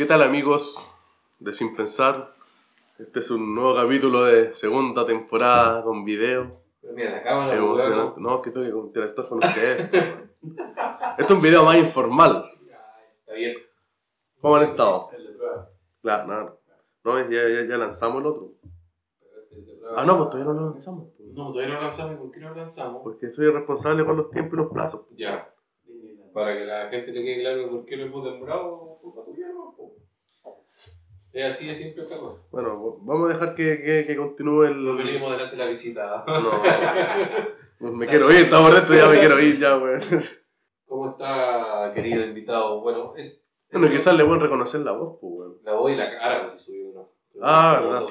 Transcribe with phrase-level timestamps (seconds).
[0.00, 0.82] ¿Qué tal amigos
[1.40, 2.32] de Sin Pensar?
[2.98, 6.62] Este es un nuevo capítulo de segunda temporada con video.
[6.80, 8.18] Pero mira, la cámara Emocionante.
[8.18, 9.78] No, es que tengo que interactuar con ustedes.
[9.92, 12.50] este es un video más informal.
[13.20, 13.58] Está bien.
[14.40, 15.10] ¿Cómo han estado?
[15.12, 15.70] El de prueba.
[16.00, 16.58] Claro, no,
[17.04, 18.52] no ya, ya, ya lanzamos el otro.
[19.50, 19.80] Este.
[19.94, 21.08] Ah, no, pues todavía no lo lanzamos.
[21.14, 21.28] pues.
[21.28, 22.14] No, todavía no lo lanzamos.
[22.14, 23.02] ¿Y ¿Por qué no lo lanzamos?
[23.02, 25.02] Porque soy responsable con los tiempos y los plazos.
[25.14, 25.52] Ya.
[26.32, 29.39] Para que la gente le quede claro por qué lo hemos demorado, culpa tuya.
[31.32, 32.38] Es así de simple esta cosa.
[32.50, 34.84] Bueno, vamos a dejar que, que, que continúe el...
[34.84, 36.24] No venimos delante de la visita.
[36.26, 36.62] No.
[37.80, 40.00] Pues me quiero ir, estamos dentro ya me quiero ir ya, weón.
[40.84, 42.80] ¿Cómo está, querido invitado?
[42.82, 43.40] Bueno, eh,
[43.72, 45.58] Bueno, quizás le pueden reconocer la voz, pues, weón.
[45.62, 48.02] la voz y la cara, pues si subimos una Ah, verdad,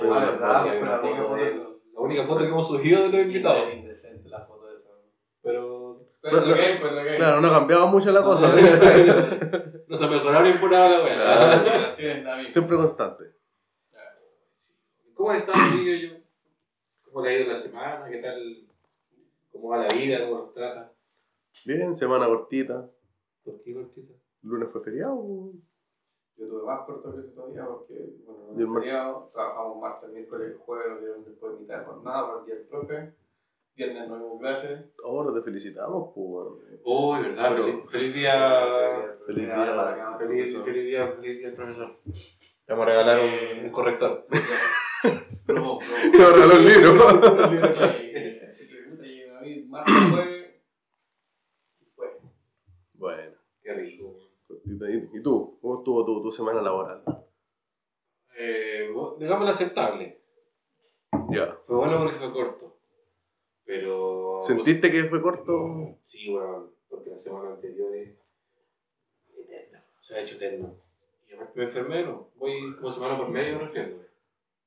[0.42, 3.74] ah, la una foto única foto que hemos subido de los invitados.
[3.74, 4.90] Indecente la foto de esa.
[5.44, 5.79] Pero
[6.22, 7.18] Pero es lo que hay, pues lo que hay.
[7.18, 8.48] Claro, no ha cambiado mucho la cosa.
[9.88, 11.16] no se ha mejorado ni por nada la wea.
[11.16, 11.88] Claro.
[11.88, 12.52] Así es, David.
[12.52, 13.24] Siempre constante.
[15.14, 16.12] ¿Cómo han estado, chiquillos?
[16.14, 16.20] yo?
[17.04, 18.10] ¿Cómo le ha ido la semana?
[18.10, 18.68] ¿Qué tal?
[19.52, 20.20] ¿Cómo va la vida?
[20.28, 20.92] ¿Cómo nos trata?
[21.66, 22.90] Bien, semana cortita.
[23.44, 24.14] ¿Por qué cortita?
[24.44, 25.52] Lunes fue feriado.
[26.38, 30.56] Yo tuve más corto que eso todavía porque, bueno, no mar- feriado, trabajamos martes, miércoles,
[30.66, 33.14] jueves, después de mitad de jornada para el día del profe.
[33.76, 34.92] Viernes no hubo clase.
[35.06, 36.80] Ahora te felicitamos, pues.
[36.84, 37.50] Uy, ¿verdad?
[37.52, 39.18] Pero- feliz, feliz día.
[39.26, 39.56] Feliz día.
[39.56, 41.98] para acá, Feliz, feliz día, feliz día, profesor.
[42.66, 44.28] Te vamos a regalar un, un corrector.
[45.46, 45.80] Promo.
[46.12, 47.08] Te libro.
[47.08, 50.56] Así que, puta, y David, martes, jueves.
[51.80, 52.18] Y fue.
[52.94, 54.16] Bueno, Qué rico.
[55.14, 55.58] ¿Y tú?
[55.62, 57.04] ¿Cómo estuvo tu, tu semana laboral?
[58.38, 60.22] Eh, digámoslo aceptable.
[61.30, 61.58] Ya.
[61.66, 62.79] Fue bueno porque fue corto.
[63.74, 64.40] Pero.
[64.42, 65.96] ¿Sentiste que fue corto?
[66.02, 68.16] Sí, bueno, porque la semana anterior es
[69.38, 69.84] eterna.
[70.00, 70.74] Se ha hecho eterno.
[71.30, 72.30] Y aparte me enfermé, ¿no?
[72.38, 74.06] Voy como semana por medio refriéndome.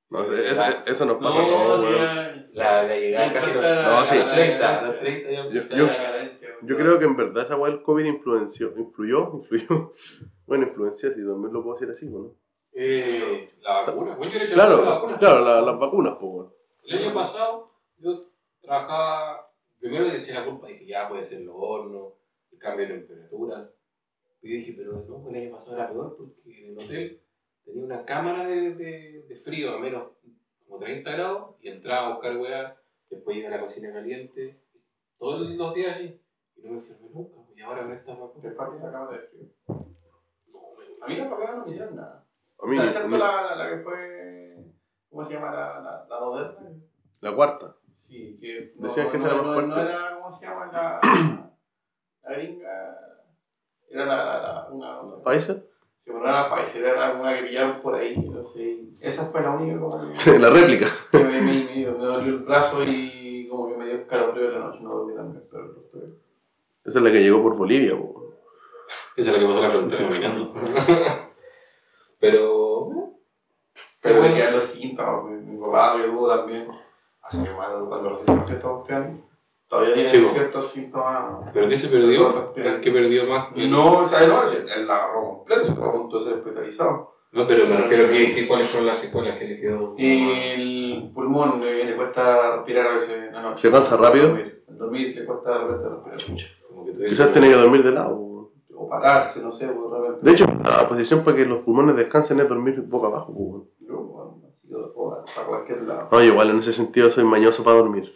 [0.09, 1.99] No, eso, eso, eso nos pasa a No, todos, sí, weón.
[1.99, 4.19] ya- La, la llegada casi importa la- No, sí.
[4.19, 6.31] la- la- 30, los 30 ya Yo- yo- la
[6.63, 9.93] Yo creo que en verdad esa weá del COVID influenció, influyó, influyó.
[10.47, 12.35] Bueno, influenció, si también lo puedo decir así, ¿no?
[12.75, 14.15] Eh, la vacuna.
[14.17, 15.19] Bueno, yo le he hecho la Claro, vacuna.
[15.19, 16.47] claro, la- las vacunas, pues.
[16.85, 18.27] El año pasado yo
[18.63, 22.15] trabajaba, primero le eché la culpa, dije ya puede ser los hornos,
[22.53, 23.71] el cambio de temperatura.
[24.41, 27.21] Y yo dije, pero no, el año pasado era peor porque en el hotel
[27.65, 30.09] tenía una cámara de, de, de frío a menos
[30.67, 32.77] como 30 grados y entraba a buscar weá,
[33.11, 34.59] después iba a la cocina caliente,
[35.19, 36.19] todos los días allí.
[36.57, 38.57] Y no me enfermé nunca, pues, y ahora con estas Te vacunas.
[38.57, 39.47] falta la cámara de frío.
[39.69, 42.27] No, me- A mí la vacuna no me hicieron nada.
[42.59, 44.65] A mí, o sea, a excepto mí- la, la, la que fue.
[45.11, 45.51] ¿Cómo se llama?
[45.53, 46.71] La, la, la moderna.
[47.21, 47.77] la cuarta.
[48.03, 50.67] Sí, que Decían que no, esa era no, más no, no era, ¿cómo se llama?
[50.73, 51.01] La,
[52.25, 52.99] la gringa.
[53.89, 55.17] Era la, la, la una, no sé.
[55.25, 55.69] ¿Pfizer?
[56.01, 58.81] Si no era la Pfizer, era una que pillaron por ahí, no sé.
[59.01, 60.89] Esa fue la única como que, la réplica.
[61.13, 64.59] que me, me, me, me dolió el brazo y como que me dio escalofrío de
[64.59, 66.03] la noche, no dormí también, pero lo estoy.
[66.85, 68.35] Esa es la que llegó por Bolivia, weón.
[69.17, 70.55] Esa es la que pasó la frontera caminando.
[72.19, 73.13] Pero, eh,
[74.01, 74.35] Pero bueno.
[74.35, 76.69] me quedan los síntomas, mi, mi papá, mi abuelo también.
[77.33, 79.23] Hace mi madre cuando los síntomas que estamos teniendo.
[79.67, 80.35] Todavía tiene po.
[80.35, 81.51] ciertos síntomas.
[81.55, 82.53] ¿Pero qué se perdió?
[82.55, 83.57] ¿El que perdió más?
[83.57, 87.15] No, o sea, no, él la agarró completo, se fue a punto de ser hospitalizado.
[87.33, 89.95] No, pero me refiero a que, que cuáles fueron las secuelas que le quedó.
[89.97, 93.67] Y el pulmón eh, le cuesta respirar a veces en la noche.
[93.67, 94.29] ¿Se cansa rápido?
[94.29, 96.19] Dormir, dormir le cuesta de repente respirar.
[96.19, 98.51] Chucha, como que Quizás tenía que dormir de lado.
[98.77, 100.19] O pararse, no sé, de repente.
[100.21, 103.33] De hecho, la posición para que los pulmones descansen es dormir boca abajo.
[103.81, 105.02] Yo, bueno, así que, o
[105.35, 106.09] para cualquier lado.
[106.11, 108.13] No, igual en ese sentido soy mañoso para dormir.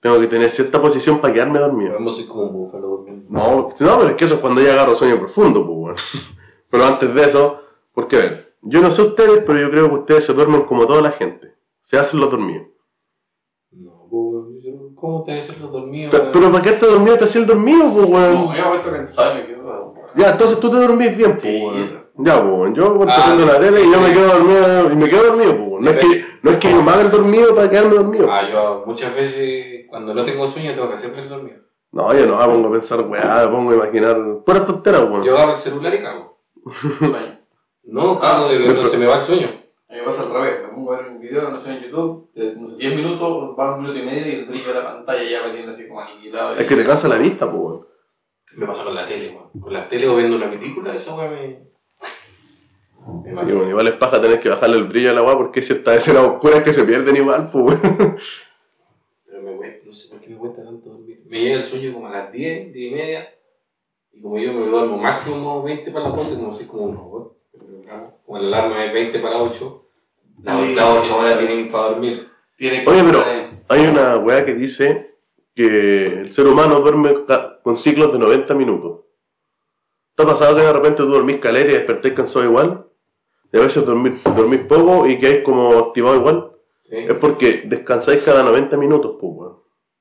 [0.00, 1.92] Tengo que tener cierta posición para quedarme dormido.
[1.94, 3.26] Vamos soy como un búfalo durmiendo.
[3.28, 5.96] No, no, pero es que eso es cuando ya agarro sueño profundo, pues, weón.
[6.70, 7.60] Pero antes de eso,
[7.92, 10.86] porque a ver, yo no sé ustedes, pero yo creo que ustedes se duermen como
[10.86, 11.52] toda la gente.
[11.80, 12.68] Se hacen los dormidos.
[13.72, 16.14] No, pues, yo- ¿cómo te haces los dormidos?
[16.14, 18.48] Pero, pero ¿para qué te dormido te hacía el dormido, pues, No, weón?
[18.50, 18.62] me he
[19.32, 19.94] y me quedo.
[20.14, 21.60] Ya, entonces tú te dormís bien, pues, Sí.
[22.20, 22.24] Weón.
[22.26, 22.74] Ya, pues, weón.
[22.74, 25.68] Yo cuando Ah, la tele y yo me quedo dormido y me quedo dormido, pues,
[25.68, 25.84] weón.
[25.84, 28.28] No es que, no es que yo me haga el dormido para quedarme dormido.
[28.30, 31.56] Ah, yo muchas veces cuando no tengo sueño tengo que hacerme el dormido.
[31.92, 35.24] No, yo no me pongo a pensar, weá, me pongo a imaginar puras tonteras, weón.
[35.24, 36.40] Yo agarro el celular y cago.
[36.98, 37.40] Sueño.
[37.84, 39.48] No, cago de que no se me va el sueño.
[39.88, 41.80] A mí me pasa al revés, me pongo a ver un video, no sé, en
[41.82, 44.74] YouTube, de no sé, 10 minutos, va un minuto y medio y el brillo de
[44.74, 46.54] la pantalla ya me tiene así como aniquilado.
[46.54, 47.86] Es que te cansa la vista, pues, weón.
[48.56, 49.60] Me pasa con la tele, weón.
[49.60, 51.69] Con la tele o viendo una película, esa weá me.
[53.24, 55.96] Sí, bueno, igual es paja tener que bajarle el brillo a la weá porque ciertas
[55.96, 58.16] escenas oscuras que se pierden igual, pues, weón.
[59.26, 61.22] Pero me cuesta, no sé por qué me cuesta tanto dormir.
[61.26, 63.28] Me llega el sueño como a las 10, 10 y media.
[64.12, 67.36] Y como yo me duermo máximo 20 para las 12, como soy como un robot.
[67.52, 69.86] Pero, claro, como la alarma es 20 para 8,
[70.42, 70.72] las Sí.
[70.72, 72.28] otras 8 horas tienen para dormir.
[72.56, 73.24] Tiene Oye, pero-
[73.68, 75.14] Hay una weá que dice
[75.54, 77.14] que el ser humano duerme
[77.62, 79.00] con ciclos de 90 minutos.
[80.16, 82.86] ¿Te ha pasado que de repente tú dormís caleta y despertás cansado igual?
[83.52, 86.52] Y a veces dormís, dormís poco y quedáis como activado igual.
[86.88, 86.96] ¿sí?
[86.96, 89.56] Es porque descansáis cada 90 minutos, pues, weón.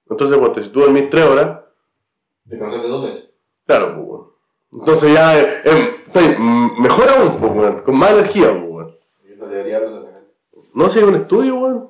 [0.10, 1.60] Entonces, pues, si tú dormís 3 horas,
[2.46, 3.34] Descansaste dos veces.
[3.66, 4.30] claro, pues, weón.
[4.72, 6.38] Entonces ya eh, eh,
[6.80, 7.82] mejor aún, pues, weón.
[7.82, 8.96] Con más energía, pues, weón.
[9.50, 9.80] De.
[10.76, 11.90] No sé, hay un estudio, weón.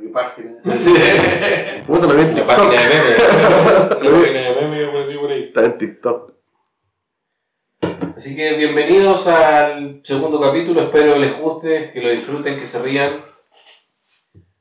[0.00, 0.56] qué página.
[1.86, 2.46] Puta, lo vi en La TikTok.
[2.46, 3.18] página de memes.
[3.18, 5.42] La página de memes yo por ahí.
[5.44, 6.32] Está en TikTok.
[8.16, 13.24] Así que bienvenidos al segundo capítulo, espero les guste, que lo disfruten, que se rían.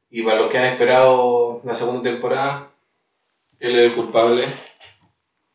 [0.10, 2.72] Y para los que han esperado la segunda temporada,
[3.60, 4.44] él es el culpable.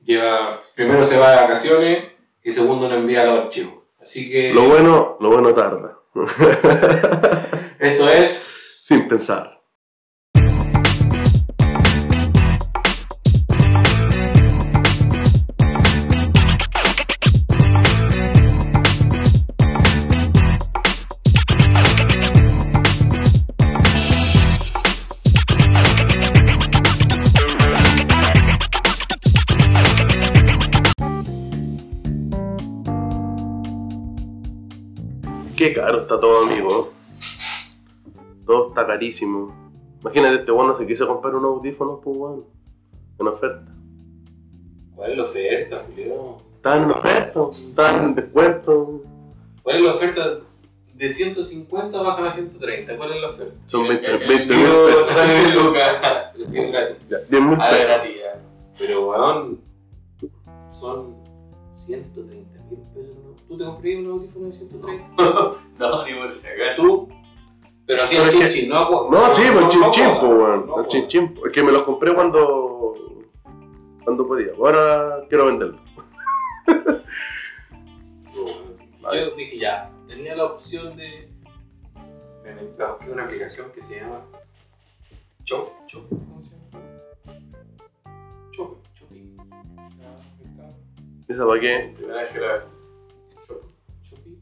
[0.00, 2.04] Lleva, primero se va de vacaciones
[2.42, 3.74] y segundo no envía los archivos.
[4.00, 5.98] Así que Lo bueno, lo bueno tarda.
[7.78, 8.80] esto es...
[8.82, 9.61] Sin pensar.
[39.02, 39.52] Carísimo.
[40.00, 42.44] Imagínate, este bueno se quiso comprar un audífono, pues bueno.
[43.18, 43.72] En oferta.
[44.94, 46.36] ¿Cuál es la oferta, Julio?
[46.56, 49.02] Estaban en oferta, estaban en descuento.
[49.62, 50.38] ¿Cuál es la oferta?
[50.94, 52.96] De 150 bajan a 130.
[52.96, 53.54] ¿Cuál es la oferta?
[53.66, 55.06] Son 20 El- el 20 mil pesos.
[55.08, 56.34] está en Lucas.
[56.38, 56.96] Es bien gratis.
[57.08, 57.96] Ya, 10 mil pesos.
[58.78, 59.60] Pero, weón,
[60.70, 61.16] son
[61.76, 63.16] 130 mil pesos.
[63.24, 63.32] ¿no?
[63.48, 65.16] ¿Tú te comprarías un audífono de 130?
[65.78, 66.82] No, ni por si acaso.
[66.82, 67.08] ¿Tú?
[67.86, 69.08] Pero así Pero el es que- chin chin, no agua.
[69.10, 70.66] No, sí, pues chin chin, joda, pues weón.
[70.66, 71.08] no El chin joda.
[71.08, 71.38] chin.
[71.46, 72.94] Es que me los compré cuando.
[74.04, 74.52] cuando podía.
[74.56, 75.78] Ahora quiero venderlo.
[79.14, 81.28] Yo dije ya, tenía la opción de.
[82.44, 82.54] Me
[82.86, 84.24] busqué una aplicación que se llama.
[85.44, 87.40] Chop, Chop, ¿cómo se llama?
[88.52, 89.36] Chop, Chopi.
[91.28, 91.92] ¿Esa para qué?
[91.96, 92.62] Primera vez que la veo.
[93.46, 93.62] Chop,
[94.02, 94.38] Chopi.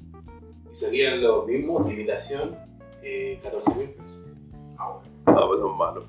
[0.71, 2.57] Y salían los mismos, limitación,
[3.03, 4.19] eh, 14 mil pesos.
[4.79, 5.11] Ah, bueno.
[5.27, 6.05] Ah, pues son malos.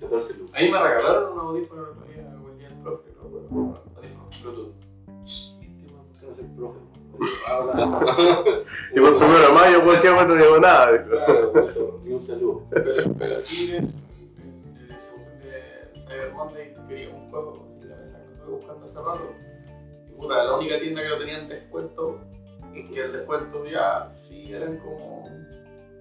[0.00, 0.54] 14 lucas.
[0.54, 3.26] Ahí me regalaron un audífono el otro día, el día del profe, no.
[3.56, 4.74] Un audífono Bluetooth.
[5.24, 6.78] Este man, ¿por qué no soy profe?
[7.18, 8.54] Oye, habla.
[8.94, 10.92] Y por primero de mayo, cualquier bueno, no digo nada.
[10.92, 11.04] dijo.
[11.10, 12.62] Claro, por eso, ni un saludo.
[12.70, 12.84] Pero,
[13.18, 13.86] pero aquí en
[14.88, 14.96] la
[15.44, 19.32] de Cyber Monday quería un juego y la mesa que estuve buscando hace rato.
[20.08, 22.20] Y puta, la única tienda que lo tenía en descuento,
[22.72, 25.28] y que el descuento ya sí eran como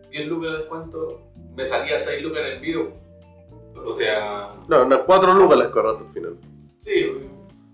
[0.10, 1.22] 10 lucas de descuento,
[1.56, 2.92] me salía 6 lucas en el envío.
[3.86, 6.38] O sea, No, unas 4 lucas las corraste al final.
[6.80, 7.06] Sí,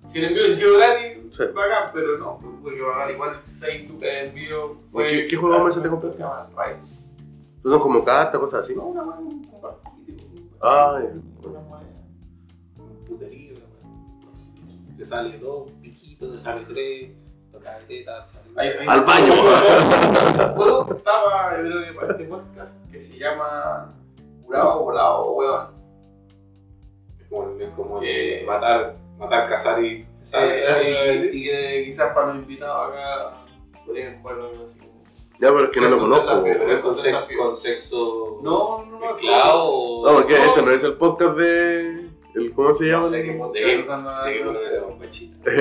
[0.08, 1.44] si el envío hubiese sido gratis, Sí.
[1.54, 4.78] bacán, pero no, pues, tuve que pagar igual 6 lucas de envío.
[4.92, 6.12] Fue, ¿Qué- qué juego más te compró?
[6.14, 7.12] Se llama Rights.
[7.64, 8.76] Son como cartas, cosas así.
[8.76, 10.18] No, una mano, un compartido.
[10.62, 11.50] Ah, ya.
[11.50, 13.56] Una un puterío.
[14.98, 17.12] Te sale dos, piquitos, te sale tres,
[18.56, 19.34] hay- Al baño.
[20.56, 23.94] Juego estaba, yo creo que para este podcast, que se llama
[24.46, 25.68] Curado, Volado, Huevón.
[27.20, 30.08] Es como, es como Que- matar, matar, cazar y.
[30.34, 33.32] Eh, y, y que quizás para los invitados acá
[33.86, 34.96] podrían jugar algo así como.
[35.40, 36.46] Ya, pero es que no lo conozco.
[36.46, 37.38] es con sexo, Desafío.
[37.44, 38.40] con sexo.
[38.42, 39.14] No, no, no.
[39.14, 40.04] mezclado.
[40.06, 40.44] No, porque No.
[40.46, 41.95] este no es el podcast de.
[42.36, 43.04] El, ¿Cómo se No llama?
[43.10, 45.52] sé qué podcast De- están De que bombachita.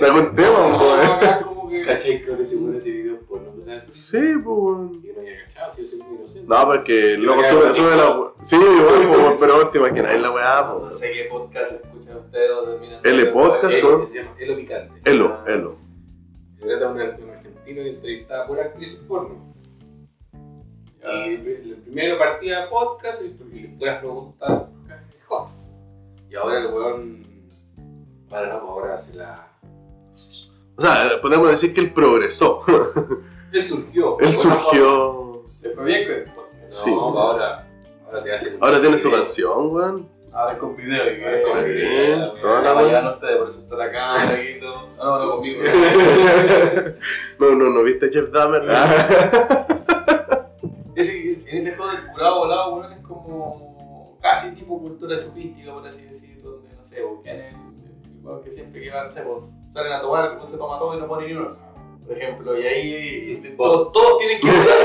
[0.00, 1.84] Sacó un tema, No.
[1.86, 2.22] ¿Cachai?
[2.22, 3.52] Creo que se pone ese video por no.
[3.90, 5.02] Sí, pues, weón.
[5.02, 6.48] Yo no había cachado, si yo soy muy inocente.
[6.48, 8.32] No, porque luego sube, sube la.
[8.42, 10.90] Sí, igual, weón, pero te imaginas, la weá, No po.
[10.90, 13.00] sé qué podcast escuchan ustedes o terminan.
[13.04, 14.00] L podcast, Elo, ¿no?
[14.06, 15.10] que se llama Elo Picante.
[15.10, 15.76] Elo, elo.
[16.58, 19.54] Se trata de un, argentino que entrevistaba por actrices porno.
[21.04, 24.68] Y el, el primero partía podcast y, le puedas preguntar.
[26.30, 27.26] Y ahora el weón.
[28.30, 29.48] Ahora no, pues ahora hace la.
[30.76, 32.64] O sea, podemos decir que él progresó.
[33.52, 34.18] Él surgió.
[34.20, 35.44] Él surgió.
[35.60, 36.72] Le fue bien con el podcast.
[36.72, 36.90] Sí.
[36.90, 37.68] No, ahora.
[38.06, 38.56] Ahora te hace.
[38.58, 40.08] Ahora tiene su canción, weón.
[40.32, 42.32] Ahora es con video y Ahora es con video.
[42.40, 44.88] toda la mañana ustedes, por eso está la cámara y todo.
[44.96, 45.62] No, no, no, conmigo.
[47.38, 48.62] No, no, no viste Jeff Dahmer.
[48.70, 49.66] Ah.
[50.94, 53.71] Ese, en ese juego del curado volado, weón, es como
[54.22, 58.50] casi tipo cultura chupística, por así decir, donde, no sé, buscan el, el weón que
[58.52, 61.06] siempre que va, no sé, pues, salen a tomar, uno se toma todo y no
[61.08, 61.56] pone ni uno.
[62.06, 64.76] por ejemplo, y ahí eh, todos, todos tienen que votar,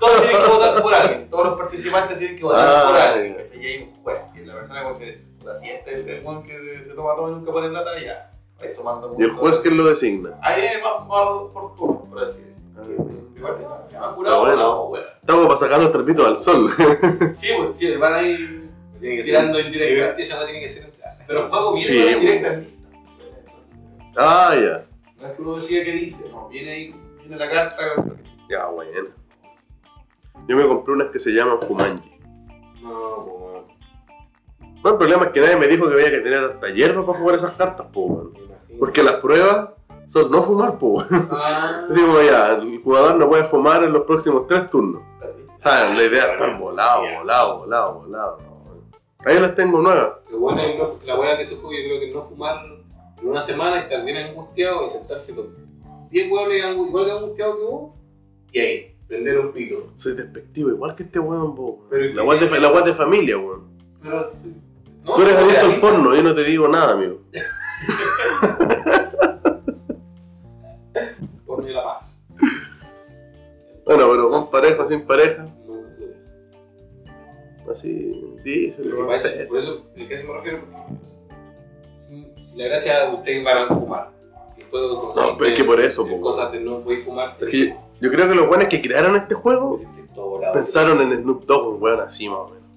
[0.00, 3.36] todos tienen que votar por alguien, todos los participantes tienen que votar Ah, por alguien,
[3.36, 3.42] ya.
[3.44, 3.62] ¿cachai?
[3.62, 6.42] y hay un juez, y la persona como se, puta, si este es el, el
[6.42, 9.70] que se toma todo y nunca pone plata, ya, ahí sumando Y el juez que
[9.70, 10.38] lo designa.
[10.42, 13.24] Ahí va, va por turno, por así decirlo.
[13.36, 13.56] Igual,
[13.90, 14.56] se va curado, Ah, bueno.
[14.62, 14.96] no.
[14.96, 16.70] Estamos para sacar los trapitos al sol.
[17.34, 18.63] Sí, pues, sí, van a ir
[19.04, 19.66] Tiene que tirando ser.
[19.66, 20.20] indirectas.
[20.20, 20.92] Esa no tiene que ser.
[21.26, 22.18] Pero juego viene Sí, con bueno.
[22.20, 24.14] indirectas listas.
[24.16, 24.86] ah, ya.
[25.20, 27.76] No es que uno decida qué dice, no, viene ahí, viene la carta.
[28.48, 29.08] Ya, bueno.
[30.48, 32.12] Yo me compré unas que se llaman Jumanji.
[32.82, 32.90] No,
[33.24, 33.64] como.
[34.84, 37.18] No, el problema es que nadie me dijo que había que tener hasta hierba para
[37.18, 38.32] jugar esas cartas, po.
[38.78, 39.70] Porque las pruebas
[40.06, 41.28] son no fumar, po, weón.
[41.30, 45.02] Ah, Así como ya, el jugador no puede fumar en los próximos tres turnos.
[45.62, 48.53] Ah, la idea es estar volado, volado, volado, volado.
[49.24, 50.18] Ahí las tengo nuevas.
[50.30, 52.64] Lo bueno es no, la buena de ese juego, yo creo que no fumar
[53.20, 55.54] en una semana y estar bien angustiado y sentarse con
[56.10, 57.94] 10 hueones igual de angustiados que vos
[58.54, 59.90] y ahí, prender un pito.
[59.96, 61.56] Soy despectivo, igual que este weón.
[61.90, 63.64] Pero La weá de, la de familia, weón.
[64.00, 64.30] Pero.
[65.02, 67.20] No, Tú eres adicto al porno, yo no te digo nada, amigo.
[71.44, 72.06] Porno y la paja.
[73.84, 75.44] Bueno, pero con pareja, sin pareja.
[77.74, 78.36] Así,
[78.78, 79.44] no parece- sé.
[79.46, 80.60] Por eso, ¿a qué se me refiero?
[80.60, 80.98] Porque
[81.98, 84.10] si, la gracia de ustedes van a fumar.
[84.56, 87.36] El juego No, pero es que por eso, po, cosas de no voy a fumar.
[87.40, 89.76] Es que yo creo que los buenos que crearon este juego
[90.52, 92.68] pensaron en Snoop Dogg, un weón así más o menos.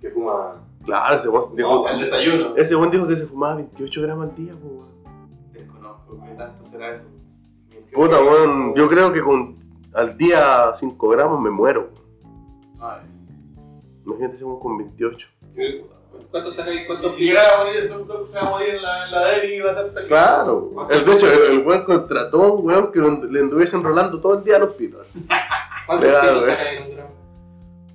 [0.00, 0.54] Que fuma.
[0.84, 2.56] Claro, ese weón dijo, El desayuno.
[2.56, 4.86] ese weón dijo que se fumaba 28 gramos al día, weón.
[5.52, 7.04] Desconozco qué tanto será eso.
[7.92, 9.56] Puta, weón, yo creo que con
[9.94, 11.90] al día 5 gramos me muero.
[12.80, 13.00] Ay.
[14.08, 15.28] Imagínate weón con 28.
[16.30, 16.80] ¿Cuánto sacáis?
[16.80, 19.10] Si, ¿Cuánto si llegara a morir Snoop Dogg, se va a morir en la, en
[19.12, 20.08] la deli y va a ser feliz.
[20.08, 24.20] Claro, el, de hecho, el, el weón contrató a un weón que le anduviese enrolando
[24.20, 25.06] todo el día a los pitos.
[25.86, 26.42] ¿Cuántos güey.
[26.42, 27.10] sacáis en un gramo?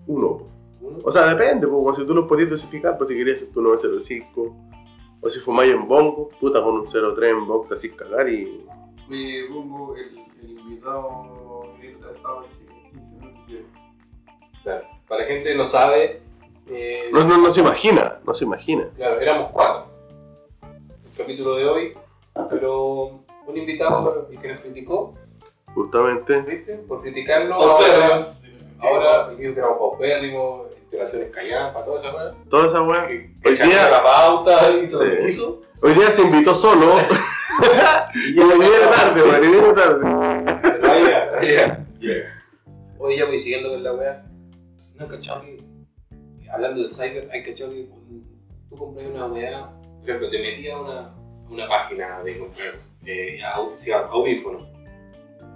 [0.07, 0.47] Uno.
[0.81, 0.99] ¿Uno?
[1.03, 4.55] O sea, depende, pues, si tú lo podías dosificar, pues si querías hacer tu 905.
[5.21, 8.65] O si fumáis en bongo, puta, con un 03 en bongo te hacís cagar y.
[9.07, 11.43] Me pongo el, el invitado
[12.15, 13.82] Estado dice que 15 minutos.
[14.63, 14.85] Claro.
[15.07, 16.21] Para la gente que no sabe,
[16.69, 18.87] eh, No, no, no se imagina, no se imagina.
[18.95, 19.87] claro, éramos cuatro.
[20.63, 21.93] El capítulo de hoy,
[22.49, 25.13] pero un invitado el que nos criticó,
[25.75, 26.41] Justamente.
[26.41, 26.75] ¿viste?
[26.87, 28.19] Por criticarlo, ahora,
[28.79, 32.35] ahora el que éramos paupérrimos, instalaciones callampa, toda esa cosa.
[32.49, 33.05] Toda esa weá.
[33.05, 35.17] Hoy día- la pauta, hizo lo Sí.
[35.17, 35.61] que hizo.
[35.81, 36.85] Hoy día se invitó solo.
[38.35, 40.59] y me viene tarde, weón, y viene tarde.
[40.61, 41.85] Pero ahí ya, ahí ya.
[42.99, 44.25] Hoy ya voy siguiendo con la weá.
[45.03, 45.63] No, cachado que.
[46.51, 48.07] Hablando del cyber, hay cachado que cuando
[48.69, 49.69] tú compras una weá,
[49.99, 51.15] por ejemplo, te metías a una,
[51.49, 52.67] una página de comprar
[53.05, 53.39] eh,
[54.11, 54.67] audífonos.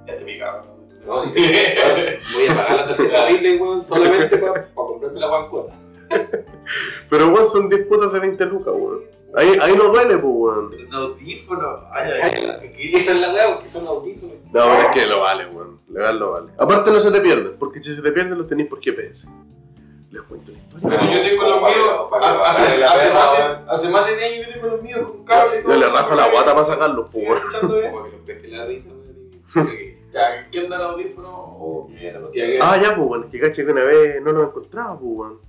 [0.08, 0.66] Ya te picaba.
[1.06, 1.22] ¿no?
[1.34, 5.74] Te- voy a pagar la tarjeta horrible, weón, solamente para comprarme la weá en cuota.
[7.10, 9.17] Pero weón, son 10 putas de 20 lucas, weón.
[9.38, 10.74] Ahí, ahí no duele, pues, weón.
[10.88, 11.84] Un audífono.
[12.06, 14.36] Esa es la weá, porque son audífonos.
[14.46, 15.79] No, pero es que lo vale, weón.
[15.89, 16.51] Legal lo vale.
[16.58, 19.27] Aparte no se te pierden, porque si se te pierden los tenéis por GPS.
[20.10, 20.89] Les cuento la historia.
[21.00, 22.08] Pero yo tengo los míos.
[22.22, 23.70] Hace, hace, hace más de, weón.
[23.70, 25.74] hace más de 10 años yo tengo los míos con cable y todo.
[25.74, 27.82] Yo le rajo la guata para sacarlos, pues, escuchando que
[28.48, 28.72] la weón.
[28.72, 32.32] y- Ya, ¿quién da el audífono o quién era el Ya audífono?
[32.32, 33.24] que- Ah, ya, pues, weón.
[33.25, 35.39] Es que caché que una vez no los encontraba, pues, weón.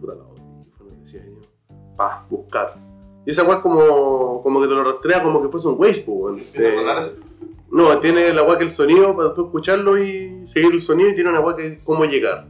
[0.00, 1.76] Puta la audífono, decía yo.
[1.96, 2.74] Pa, buscar.
[3.28, 5.88] Y esa weá es como, como que te lo rastrea como que fuese un a
[6.54, 7.12] Eh,
[7.70, 11.14] No, tiene la weá que el sonido para tú escucharlo y seguir el sonido y
[11.14, 12.46] tiene una weá que es cómo llegar.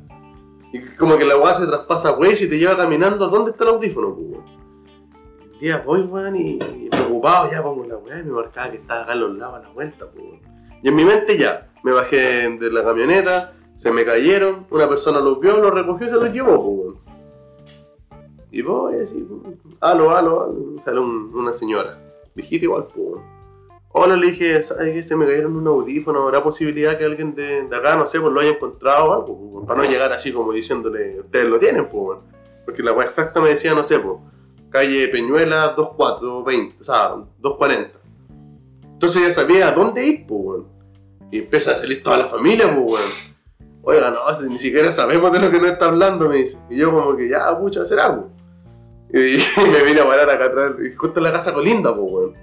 [0.73, 3.65] Y como que la weá se traspasa Waze y te lleva caminando a dónde está
[3.65, 8.35] el audífono, pues, día voy, weón, y y preocupado ya pongo la weá y me
[8.35, 10.27] marcaba que estaba acá a los lados a la vuelta, pues.
[10.81, 15.19] Y en mi mente ya, me bajé de la camioneta, se me cayeron, una persona
[15.19, 17.19] los vio, los recogió y se los llevó, pues.
[18.53, 19.27] Y voy así,
[19.81, 20.55] aló, aló, aló,
[20.85, 21.99] sale un- una señora,
[22.35, 23.23] viejita igual, pues.
[23.91, 25.03] Hola, le dije, ¿sabes qué?
[25.03, 28.33] Se me cayeron un audífono, ¿habrá posibilidad que alguien de, de acá, no sé, pues
[28.33, 29.51] lo haya encontrado o algo?
[29.53, 32.19] pues, para no llegar así como diciéndole, ustedes lo tienen, pues.
[32.65, 34.17] Porque la exacta me decía, no sé, pues,
[34.71, 37.09] calle Peñuela 2420, o sea,
[37.39, 37.99] 240.
[38.93, 40.63] Entonces ya sabía a dónde ir, pues.
[41.31, 43.35] Y empieza a salir toda la familia, pues.
[43.83, 46.59] Oiga, no, si ni siquiera sabemos de lo que nos está hablando, me dice.
[46.69, 48.27] Y yo como que, ya, pucha, será, pues.
[49.13, 49.39] Y,
[49.71, 52.35] me vine a parar acá atrás, y justo en la casa colinda, pues, weón.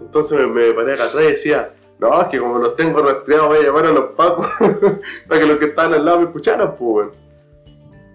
[0.00, 3.48] Entonces me, me paré acá atrás y decía, no, es que como los tengo rastreados
[3.48, 4.48] voy a llamar a los pacos
[5.28, 7.12] para que los que estaban al lado me escucharan, pues, weón.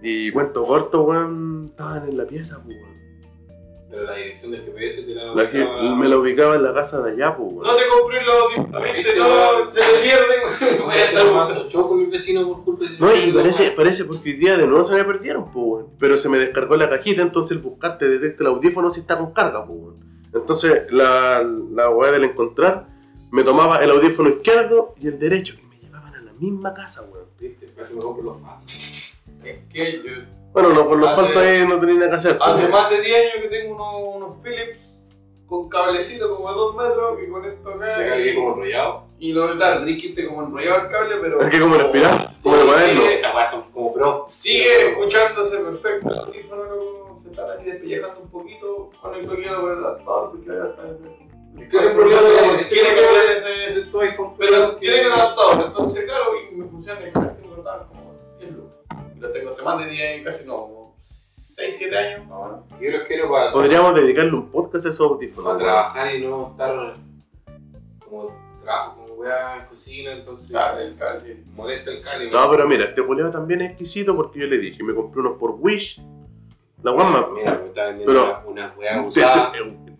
[0.03, 2.90] Y cuento corto, weón, estaban en la pieza, pues, weón.
[3.91, 5.35] Pero la dirección del GPS te la.
[5.35, 8.71] La me la ubicaba en la casa de allá, pues, No te compré los audífonos,
[9.17, 10.85] no, se te pierden.
[10.85, 14.29] Voy a estar choco con mi vecino por culpa de No, y parece, parece porque
[14.29, 15.85] hoy día de nuevo se me perdieron, pues.
[15.99, 19.33] Pero se me descargó la cajita, entonces el buscarte detecta el audífono si está con
[19.33, 19.95] carga, pues.
[20.33, 22.87] Entonces, la, la weá del encontrar
[23.29, 27.01] me tomaba el audífono izquierdo y el derecho, y me llevaban a la misma casa,
[27.01, 27.25] weón.
[27.37, 29.21] Viste, eso me compro los falsos.
[29.43, 32.37] Es que yo Bueno, no, por los Hace- falsos ahí no tenía nada que hacer.
[32.37, 34.79] pues, hace más de 10 años que tengo unos, unos Philips
[35.47, 37.95] con cablecito como de 2 metros que con esto acá.
[37.97, 39.03] Se cargué como enrollado.
[39.19, 41.39] Y lo claro, tenés que irte como enrollado el cable, pero.
[41.41, 43.01] Es que como el espiral, como Sí, cuaderno.
[43.01, 44.25] sí, Esa weá son como pro.
[44.29, 46.09] Sigue escuchándose perfecto.
[46.09, 48.89] El audífono no se están así despellejando un poquito.
[49.01, 50.83] Conecto aquí con el adaptador porque ahora está.
[51.69, 52.21] Que problema
[52.55, 54.33] es- ese tiene que ese- Ese es tu iPhone.
[54.37, 58.80] Pero tiene que adaptador, entonces claro, y me funciona exactamente tal como 10 lucas.
[59.21, 62.43] Lo tengo hace más de 10 años, casi no, como 6, 7 años más o
[62.45, 62.81] menos.
[62.81, 65.45] Yo los quiero para, Podríamos dedicarle un podcast a esos audífonos.
[65.53, 66.95] para trabajar y no estar
[68.03, 71.43] como trabajo con weá en cocina, entonces Claro, el cable.
[71.55, 72.29] molesta el cable.
[72.31, 75.37] No, pero mira, este culiado también es exquisito porque yo le dije, me compré unos
[75.37, 76.01] por Wish.
[76.83, 77.27] La guama.
[77.35, 79.03] Mira, me está vendiendo Pero- una, una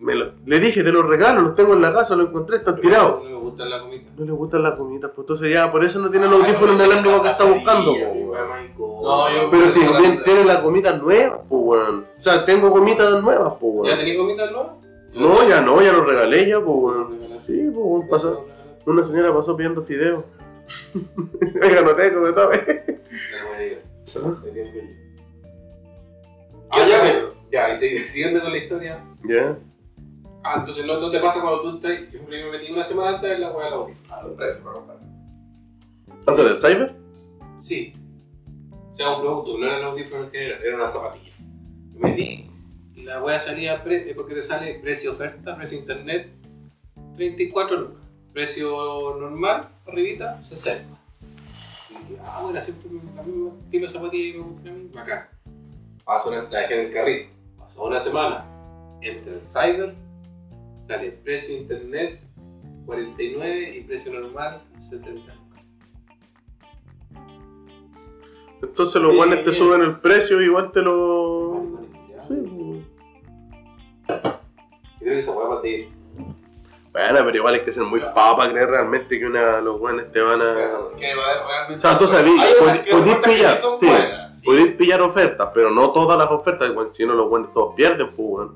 [0.04, 0.32] weá usada.
[0.46, 3.22] le dije, te los regalo, los tengo en la casa, los encontré, están tirados.
[3.22, 4.02] No me gusta la comida.
[4.16, 7.22] No le gustan las comidas, pues entonces ya, por eso no tiene el audífono inalámbrico
[7.22, 7.92] que está buscando.
[7.94, 12.04] No, yo- Pero si bien tiene las gomitas nuevas, pues weón.
[12.18, 13.98] O sea, tengo gomitas nuevas, pues ¿Ya weón.
[13.98, 14.80] tenés comida no?
[15.14, 17.18] No, ya no, ya los regalé ya, pues weón.
[17.46, 18.46] Sí, pues weón, pasó.
[18.86, 20.24] Una señora pasó pidiendo fideos.
[21.62, 22.58] Oiga, no tengo, me tome.
[26.70, 29.04] Ah, ya, ya, y sigue- siguiendo con la historia.
[29.24, 29.56] Ya.
[30.44, 32.10] Ah, entonces no, no te pasa cuando tú entras.
[32.12, 33.94] Yo me metí una semana antes en la weá de la boca.
[34.10, 34.98] A los precios para comprar.
[36.26, 36.96] ¿Antes del cyber?
[37.60, 37.94] Sí.
[38.90, 41.32] O sea, un producto, no era un audífono en general, era una zapatilla.
[41.94, 42.50] Me metí
[42.94, 46.30] y la weá salía pre- porque te sale precio oferta, precio internet,
[47.16, 48.02] 34 lucas.
[48.32, 50.98] Precio normal, arribita, 60.
[52.10, 55.28] Y ah, bueno, siempre la misma estilo de zapatilla y me gusta a mí, bacán.
[56.04, 57.30] Paso una, la dejé en el carrito.
[57.58, 58.44] Pasó una semana,
[59.00, 59.94] entre el cyber,
[61.22, 62.20] precio internet
[62.86, 65.36] 49 y precio normal 70 lucas.
[68.62, 71.50] Entonces los Sí, guanes te suben el precio, igual te lo.
[71.50, 72.22] Vale, vale, ya.
[72.22, 72.84] Sí, pues.
[75.00, 75.32] Yo creo que esa.
[76.92, 80.12] Bueno, pero igual hay que ser muy papa para creer realmente que una, los guanes
[80.12, 80.54] te van a.
[80.96, 81.86] Que va a haber realmente.
[81.86, 83.86] O sea, tú ofertas que pillar, sí.
[84.32, 84.44] sí.
[84.44, 88.14] Podéis pillar ofertas, pero no todas las ofertas, igual, si no los guanes todos pierden,
[88.14, 88.48] pues.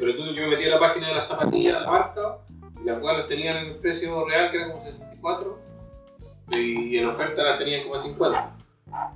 [0.00, 2.38] Pero, tú, yo me metí a la página de las zapatillas la marca,
[2.82, 5.58] y las cuales las tenían en el precio real, que era como 64,
[6.52, 8.56] y en oferta las tenían como a 50.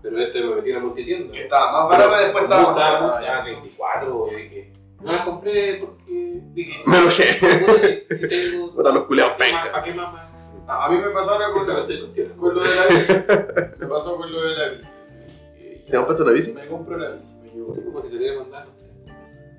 [0.03, 1.33] Pero este me metí en la multitienda.
[1.33, 3.21] Que estaba más barata y después estaba más barata.
[3.23, 3.45] ya ya.
[3.45, 8.07] 24, y dije, no las compré porque dije, Me enojé.
[8.09, 8.75] si, si tengo.
[8.75, 9.63] Puta, los culiados ¿Para qué más?
[9.63, 9.73] penca.
[9.73, 10.13] ¿Para qué más?
[10.13, 10.31] más?
[10.69, 13.13] A mí me pasó ahora con, lo- con lo de la bici.
[13.79, 14.87] Me pasó con lo de la bici.
[15.91, 16.53] ¿Te compraste una bici?
[16.53, 17.27] Me compré la bici.
[17.43, 17.75] Me llevó.
[17.75, 18.67] Como que se quería mandar.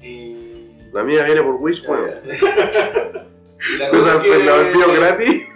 [0.01, 0.60] Y.
[0.93, 2.11] La mía viene por Wish, weón.
[2.25, 5.47] Y la la envío gratis.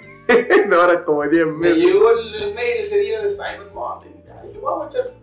[0.68, 1.84] Me ahora como 10 Me meses.
[1.84, 4.24] llegó el, el mail ese día de Simon Mountain.
[4.26, 5.14] Ya dije, vamos a echar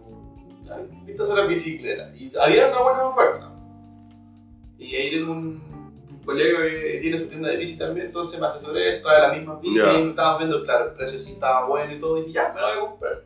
[1.05, 2.13] vistas a la bicicleta.
[2.15, 3.53] Y había una buena oferta.
[4.79, 5.63] Y ahí tengo un,
[6.11, 9.61] un colega que tiene su tienda de bici también, entonces me asesoré, trae las mismas
[9.61, 9.93] bicis Ya.
[9.99, 12.19] y me estaban viendo, claro, el precio sí estaba bueno y todo.
[12.19, 13.25] Y dije, ya, me lo voy a comprar.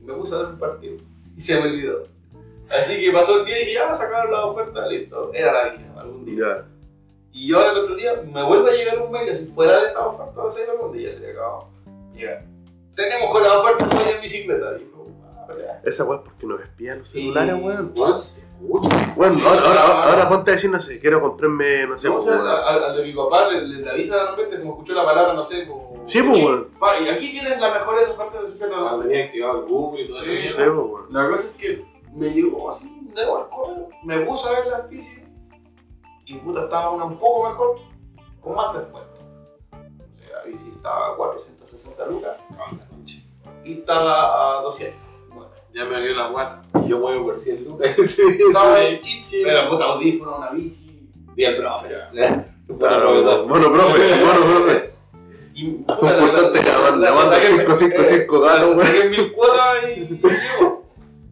[0.00, 0.96] Y me puse a ver un partido.
[1.36, 2.06] Y se me olvidó.
[2.70, 5.30] Así que pasó el día y dije, ya, sacaron la oferta, listo.
[5.32, 6.36] Era la bici, algún día.
[6.46, 6.64] Ya.
[7.32, 10.06] Y yo el otro día me vuelve a llegar un mail así fuera de esa
[10.06, 11.68] oferta de Moon y ya se había acabado.
[12.14, 12.44] Llega.
[12.94, 14.76] Tenemos con la oferta todavía en bicicleta.
[14.80, 15.80] Y fue, ah.
[15.84, 17.92] Esa weón porque nos espían los celulares, weón.
[17.96, 18.88] Weón, si te escucho.
[19.16, 21.96] Bueno, Sí, ahora, sí, ahora, ahora- ahora ponte a decir, no sé, quiero comprarme, no
[21.96, 22.48] sé, No, pues, o sea, weón.
[22.48, 25.42] al, al de mi papá le, le avisa de repente, como escuchó la palabra, no
[25.44, 26.02] sé, como.
[26.06, 26.68] Sí, pues, weón.
[27.04, 28.98] Y aquí tienes las mejores ofertas de Sailor Ah.
[29.02, 30.48] Tenía activado el Google y todo Sí, eso.
[30.48, 31.06] Sí, pues, weón.
[31.10, 31.84] La cosa es que
[32.18, 35.18] me llegó así, debo al correo, me puse a ver las bicis
[36.26, 37.76] y puta, estaba una un poco mejor,
[38.42, 39.20] con más descuento.
[39.72, 44.96] O sea, la bici estaba a 460 lucas Ah, la y estaba a 200.
[45.30, 46.62] Bueno, Ya me abrió la guata.
[46.86, 47.90] Yo muevo por 100 lucas.
[47.98, 49.40] estaba en chiche.
[49.42, 51.08] Pero puta, audífono, una bici.
[51.34, 51.88] Bien, profe.
[52.68, 53.48] Bueno, profesor.
[53.48, 54.90] bueno, profe, bueno, profe.
[55.54, 58.86] Y Un cursante llamando saqué- 555 eh, gatos, la weón.
[58.86, 60.20] Saqué en mil cuotas y y.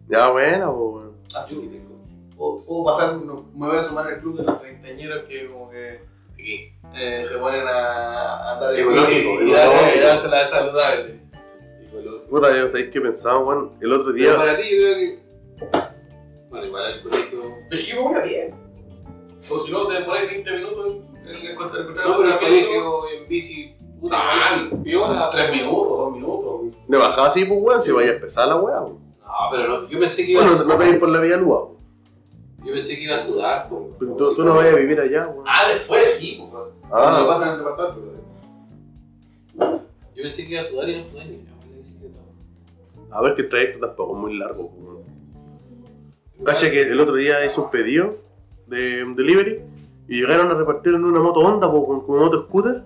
[0.09, 1.17] Ya, bueno, pues, weón.
[1.35, 1.97] Así que tengo.
[2.37, 5.69] Puedo, puedo pasar, no- me voy a sumar al club de los treintañeros que como
[5.69, 6.01] que
[6.95, 11.19] eh, se ponen a, andar en Ecológico, bici y y dársela de saludable.
[12.29, 14.37] Puta, yo sabéis que pensaba, weón, el otro Pero día.
[14.37, 15.19] para ti, yo creo que.
[16.49, 17.41] Bueno, igual el colegio.
[17.71, 18.55] Es que yo me voy a bien.
[19.49, 22.39] O si no, te demoráis 20 minutos en en encontrar encontrar No, pero el la
[22.39, 26.61] colegio en bici, puta, Ah, piola, 3 minutos, 2 minutos.
[26.87, 28.81] De bajada así, pues weón, si vaya a empezar la weá.
[28.81, 29.06] weón.
[29.39, 31.37] No, pero no, yo pensé que iba Bueno, a no te ir por la vía
[31.37, 31.69] Lua.
[32.65, 33.69] Yo pensé que iba a sudar.
[33.69, 35.29] Pero Tú, tú no vayas a vivir allá.
[35.45, 36.63] Ah, después sí, pues.
[36.91, 38.17] Ah, pasan en el departamento.
[40.15, 41.57] Yo pensé que iba a sudar y no sudé ni nada,
[43.09, 44.71] a ver que el trayecto tampoco es muy largo.
[46.43, 48.17] Cacha que el otro día hice un pedido
[48.67, 49.61] de un delivery
[50.07, 52.83] y llegaron a repartir en una moto Honda, po, con, con moto scooter.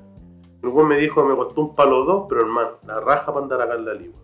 [0.62, 3.76] El me dijo, me costó un palo dos, pero hermano, la raja para andar acá
[3.76, 4.22] en la Ligua.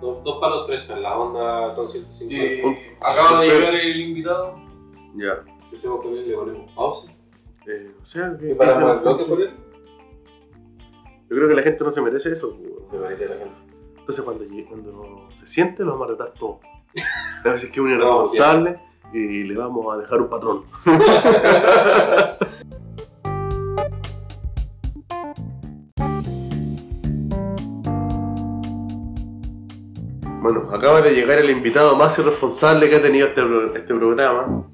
[0.00, 2.34] Dos, dos palos tres, pero la onda son 150.
[2.34, 2.62] Y
[3.00, 4.56] acaba de llegar el invitado.
[5.14, 5.42] Ya.
[5.70, 6.28] ¿Qué hacemos con él?
[6.28, 7.12] Le ponemos pausa.
[7.66, 9.50] Eh, o sea, que, ¿Y para el bloque por él?
[11.28, 12.54] yo creo que la gente no se merece eso.
[12.56, 12.86] po, weón.
[12.92, 13.54] Me parece a la gente.
[13.98, 16.60] Entonces cuando, cuando se siente, lo vamos a retar todo.
[17.44, 18.80] A veces que es un No, irresponsable
[19.12, 20.64] y le vamos a dejar un patrón.
[30.46, 33.40] Bueno, acaba de llegar el invitado más irresponsable que ha tenido este,
[33.74, 34.64] este programa.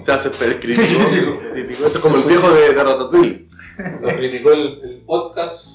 [0.00, 0.86] Se hace el crítico.
[1.52, 1.86] crítico.
[1.86, 3.48] Esto es como el viejo de, de Ratatouille.
[4.00, 5.66] Nos criticó el, el podcast.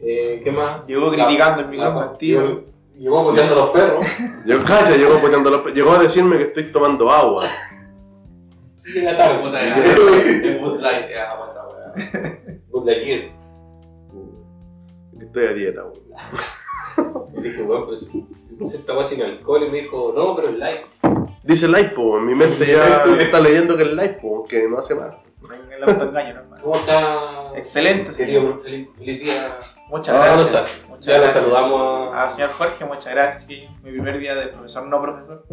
[0.00, 0.86] Eh, ¿Qué más?
[0.86, 2.64] Llegó criticando el micrófono Ah, activo.
[2.98, 4.06] Llegó, boteando a los perros.
[4.44, 7.46] Llegó, calla, llegó, poniendo los pe- llegó a decirme que estoy tomando agua.
[8.84, 9.42] Y llega tarde.
[9.42, 9.82] Puta, ya.
[9.82, 12.60] El Bud Light, ya, pasa, weón.
[12.68, 13.30] Bud Lightyear.
[15.22, 16.04] Estoy a dieta, weón.
[17.44, 18.00] Y dije, bueno, pues
[18.58, 20.80] puse esta weá sin alcohol y me dijo, no, pero es light.
[21.42, 24.78] Dice light, po, en mi mente ya está leyendo que es light, po, que no
[24.78, 25.18] hace mal.
[25.76, 26.62] El autoengaño, hermano.
[26.62, 27.52] ¿Cómo está?
[27.56, 28.60] Excelente, Querido, señor.
[28.60, 29.58] feliz, feliz día.
[29.90, 30.52] Muchas Ah, gracias.
[30.62, 30.72] no sé.
[30.88, 31.42] Muchas Ya lo gracias.
[31.44, 31.80] saludamos
[32.14, 32.24] a...
[32.24, 33.42] Ah, señor Jorge, muchas gracias.
[33.42, 33.68] chiquillo.
[33.82, 35.44] Mi primer día de profesor no profesor.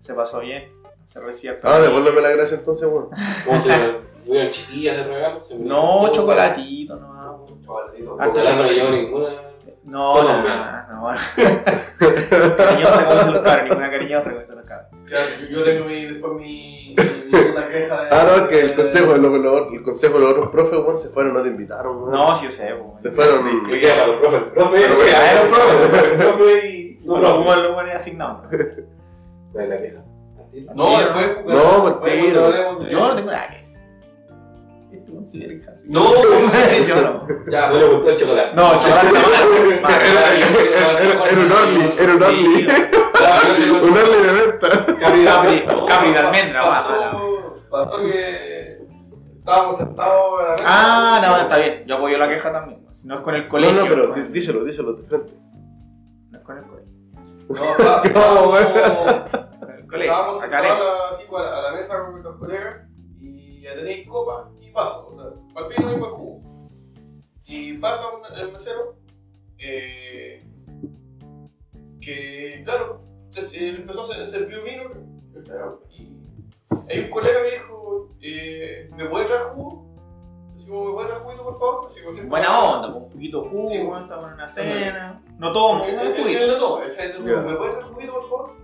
[0.00, 0.72] Se pasó bien.
[1.12, 1.60] Se recibe.
[1.62, 3.08] Ah, devuélveme la gracia entonces, weón.
[3.46, 5.44] ¿Cómo te ¿Hubieron chiquillas de regalo?
[5.44, 7.46] ¿Se me No, chocolatito, no.
[7.62, 8.16] Chocolatito.
[8.20, 9.28] Harto no llevó ninguna.
[9.88, 10.86] No, Colombia.
[10.90, 11.18] no, no.
[12.56, 14.88] cariñosa como se los cabros, ninguna cariñosa como se los cabros.
[15.06, 16.94] Claro, yo, yo tengo mi, después mi,
[17.26, 18.08] mi puta queja de.
[18.10, 20.96] Ah, no, que el consejo de los, los- el consejo de los otros profes, weón,
[20.96, 22.10] se fueron, no te invitaron, weón.
[22.12, 22.74] No, sí yo sé.
[23.02, 23.62] Se fueron.
[23.66, 24.42] Me queda para los profes.
[24.42, 24.76] El profe.
[24.84, 27.00] Un profe, El profe y.
[27.04, 28.42] No, No, no, como lo ponen asignado.
[29.52, 30.00] ¿Cuál es la.
[30.74, 31.44] No, después.
[31.46, 33.66] No, Yo no tengo nada que
[35.32, 35.84] Este caso.
[35.86, 36.14] No,
[36.86, 37.26] yo no.
[37.50, 38.54] Ya, no le gustó el chocolate.
[38.54, 39.88] No, chocolate no.
[41.28, 42.68] Era, un Orly, era un Orly.
[43.82, 44.68] Un Orly de venta.
[44.98, 46.84] Capri, de almendra.
[47.70, 48.78] Pasó, que
[49.38, 50.64] estábamos sentados en la mesa.
[50.66, 51.84] Ah, no, está bien.
[51.86, 52.86] Yo apoyo la queja también.
[53.04, 53.82] No es con el No, colegio.
[53.82, 54.24] no, pero pues.
[54.26, 55.32] dí- díselo, díselo de frente.
[56.30, 56.88] No es con el colegio.
[57.48, 58.62] No, está- ¿Cómo, güey?
[58.64, 62.76] estábamos- sentados a la- así, a la, a la mesa con los colegas
[63.68, 65.08] ya tenéis copa y paso.
[65.08, 66.42] O sea, para el vino y para el jugo.
[67.46, 68.96] Y pasa un- el mesero
[69.58, 70.44] eh,
[72.00, 74.84] que, claro, entonces, él empezó a hacer- servir vino
[75.90, 76.18] y
[76.90, 79.86] hay un colega que dijo, eh, ¿me puede traer jugo?
[80.56, 81.86] Así como, ¿me puede traer juguito, por favor?
[81.86, 82.30] Así como siempre.
[82.30, 85.22] Buena onda, con un poquito de jugo, Sí, bueno, estamos en una cena.
[85.38, 86.46] No tomo, Porque un él- él- él juguito.
[86.46, 86.84] no toma.
[86.84, 88.56] ¿me puede traer juguito, por favor?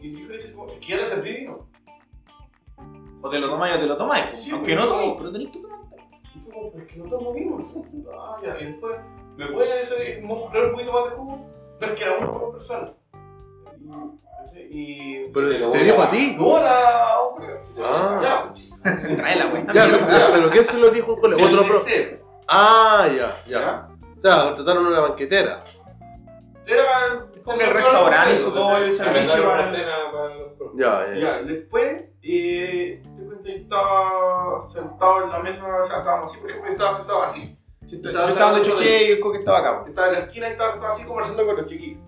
[0.00, 1.66] Y dijo, dice, como, es que ya le serví vino.
[3.22, 4.26] O te lo tomáis o te lo tomáis.
[4.30, 4.42] pues.
[4.44, 4.90] Sí, Aunque pues, no sí.
[4.98, 5.78] toméis, pero tenéis que tomar.
[6.34, 7.58] Y fue como, es que no tomo vino.
[8.18, 8.96] Ah, ya, y después,
[9.36, 11.46] ¿me puede hacer mo- traer un poquito más de jugo?
[11.80, 12.92] Pero es que era uno por persona.
[14.54, 15.26] Y.
[15.26, 16.36] y Pero te voy dijo a- ti.
[16.38, 17.46] no era hombre.
[17.82, 18.20] Ah.
[18.22, 18.70] Ya, pues.
[19.16, 19.66] Trae la weá.
[19.72, 21.42] Ya, pero, ya, pero ¿quién se lo dijo un colega?
[21.48, 23.60] El Otro mesero, Ah, ya, ya.
[23.60, 23.88] ¿ya?
[24.16, 25.62] O sea, contrataron una banquetera.
[26.66, 29.72] Era Como el restaurante hizo todo el servicio para-.
[30.74, 31.42] Ya, ya, ya.
[31.44, 36.50] Después, eh, te cuento que estaba sentado en la mesa, o sea, estábamos así, por
[36.50, 37.58] ejemplo, yo estaba sentado así.
[37.82, 39.78] Yo estaba de choche y el coque estaba acá.
[39.78, 39.90] pues.
[39.90, 42.02] Estaba en la esquina y estaba sentado así conversando con los chiquillos.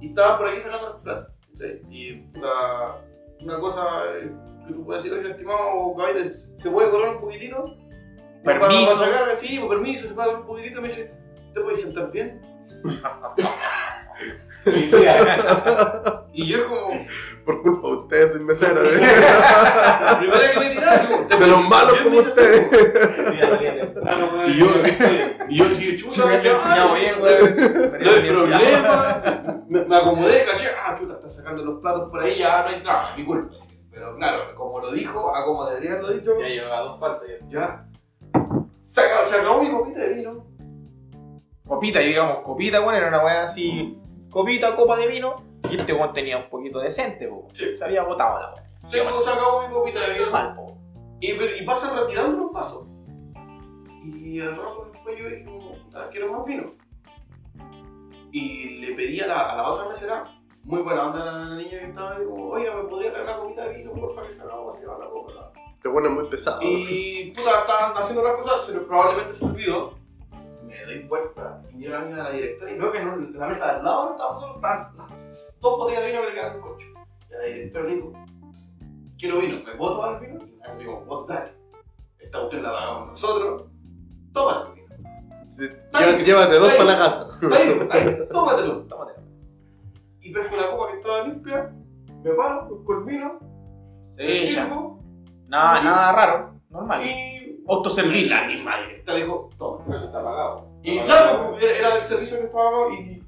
[0.00, 1.32] Y estaban por aquí sacando los platos.
[1.90, 2.24] Y
[3.42, 3.82] una cosa
[4.14, 4.32] eh,
[4.66, 7.74] que tú puedes decir, oye, estimado caballero, ¿se puede correr un poquitito?
[8.42, 8.94] Permiso.
[8.94, 10.80] Para, para sacar, sí, pues, permiso, se puede correr un poquitito.
[10.80, 11.12] Me dice,
[11.52, 12.40] ¿te puedes sentar bien?
[16.32, 16.88] Y yo como,
[17.44, 18.84] Por culpa de ustedes, soy mesero.
[18.84, 18.90] ¿eh?
[19.00, 22.70] la primera que me tiraron, yo, ¿te De los malos como ustedes.
[23.38, 24.48] Ya salía temprano, pues.
[24.48, 24.66] Y yo,
[25.48, 27.56] y yo dije, chuta, me había ya, enseñado bien, weón.
[28.02, 29.62] No hay problema.
[29.68, 30.66] Me, me acomodé, caché.
[30.84, 33.54] Ah, chuta, está sacando los platos por ahí, ya no hay trabajo, mi culpa.
[33.92, 37.46] Pero claro, como lo dijo, a como debería haberlo dicho, Ya llevaba dos faltas ya.
[37.48, 37.86] ya.
[38.84, 40.44] Se acabó, se acabó mi copita de vino.
[41.66, 43.98] Copita, y digamos, copita, bueno, era una weá así.
[44.30, 45.42] Copita, copa de vino.
[45.70, 47.48] Y este weón tenía un poquito decente, po.
[47.52, 47.76] Sí.
[47.76, 48.62] Se había agotado la weá.
[48.90, 50.30] Se, se acabó mi copita de vino.
[50.30, 50.78] Mal, po.
[51.20, 52.86] Y, pero- y pasan retirando los vasos.
[54.04, 56.72] Y al rato después yo dije, como, puta, quiero más vino.
[58.32, 60.24] Y le pedí a la, a la otra mesera,
[60.64, 63.36] muy buena onda la, la niña que estaba ahí, como, oiga, ¿me podría traer una
[63.38, 65.52] copita de vino, porfa, que se acabó, llevar la copa?
[65.82, 66.60] Te pones muy pesado.
[66.62, 69.94] Y puta, estaban haciendo las cosas, se le- probablemente se olvidó.
[70.78, 73.70] Me doy vuelta y miro a la directora y veo que en, la mesa de
[73.72, 75.10] al lado estábamos solo estaban las
[75.60, 76.86] dos botellas de vino que le quedaban en el coche.
[77.30, 78.12] Y a la directora le digo,
[79.18, 80.44] quiero vino, ¿me puedo tomar el vino?
[80.46, 81.52] Y me digo, vos dale.
[82.18, 83.64] Esta cuestión la pagamos nosotros,
[84.32, 84.86] tómate el vino.
[85.92, 87.28] Llé- Llévate dos para la casa.
[87.42, 88.82] Está ahí, está ahí, tómatelo.
[88.86, 89.18] Tómatelo.
[90.20, 91.72] Y pesco la copa que estaba limpia,
[92.22, 93.38] me paro, pesco el vino,
[94.18, 94.62] ya.
[94.62, 95.00] sirvo
[95.48, 96.60] Nada, nada raro.
[96.68, 97.06] Normal.
[97.06, 98.36] y Autoservicio.
[98.36, 99.84] la misma directora le dijo, toma.
[99.86, 100.66] Pero eso está pagado.
[100.82, 101.38] Y Está pagado.
[101.56, 103.22] claro, era, era el servicio que estaba acá y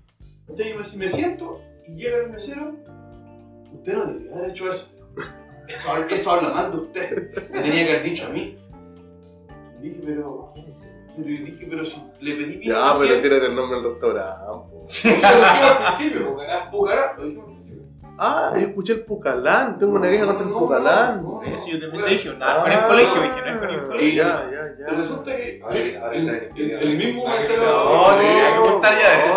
[0.49, 2.73] entonces yo me, si me siento y llega el mesero,
[3.73, 4.89] usted no debería haber hecho eso.
[5.69, 7.51] Eso, habla- eso habla mal de usted.
[7.53, 8.57] Me tenía que haber dicho a mí.
[9.81, 13.81] Y dije, pero, pero dije, pero si le pedí vino Ya, pero tírate el nombre
[13.81, 14.43] del restaurante.
[14.45, 14.87] po.
[15.05, 16.21] lo dijimos al principio.
[16.21, 17.58] Lo dijimos al principio.
[18.21, 19.79] Ah, yo escuché el Pucalán.
[19.79, 21.23] Tengo una queja contra el No, Pucalán.
[21.23, 21.43] no, no.
[21.45, 23.77] Eso yo también te dije, nada, con el Ah, colegio, dije, no es con el
[23.77, 24.23] Y- colegio.
[24.23, 24.97] Ya, ya, Pero ya.
[24.97, 25.63] resulta que
[26.81, 27.85] el, mismo Ah, mesero.
[27.85, 29.33] no, tenía que contar ya eso.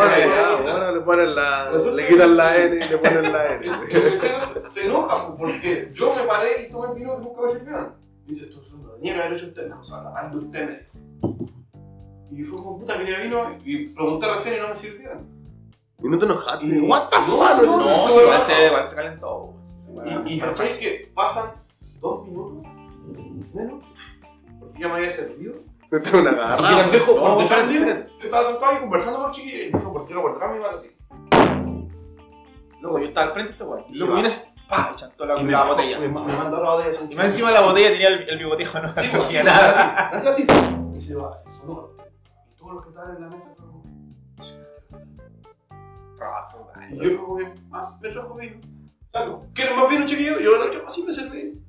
[0.71, 1.71] Ahora, le ponen la.
[1.71, 3.65] Le quitan la N y le ponen la N.
[3.91, 4.37] el mesero
[4.71, 7.93] se, enoja porque yo me paré y tomé el vino que nunca me sirvieron.
[8.25, 10.77] Dice, esto es una que haber hecho usted, no, se habla mal de usted, me
[10.79, 11.47] dijo.
[12.31, 15.40] Y fue como puta, quería vino y pregunté recién y no me sirvieron.
[16.03, 16.65] Y no te enojaste.
[16.65, 17.61] Y- What the no, fuck?
[17.63, 18.45] no, No, sí, igual no.
[18.45, 19.53] se, igual se calentó.
[20.25, 21.51] Y, y ¿cachai que pasan
[21.99, 22.63] dos minutos
[23.53, 23.83] menos?
[24.59, 25.55] Porque ya me había servido.
[25.91, 29.35] No te una Y el viejo, no, por yo estaba sentado ahí conversando con el
[29.35, 30.91] chiquillo y el viejo, ¿por qué no por detrás me iba así?
[32.79, 33.83] Luego yo estaba al frente de este weón.
[33.87, 35.99] Y Y se vienes, pa, y chantó la, Y la botella.
[35.99, 36.97] Me, mandó la botella.
[37.09, 40.09] Y más encima la botella tenía el, el bigotejo, no no pues, pues, nada.
[40.13, 40.47] así, así.
[40.95, 41.89] Y se va, y.
[42.53, 43.70] Y todos los que estaban en la mesa fueron
[46.91, 48.57] Y yo fue como que, ah, me trajo vino.
[49.11, 49.45] Salgo.
[49.53, 50.39] ¿Quieren más vino, chiquillo?
[50.39, 51.61] Yo, no, yo así me serví.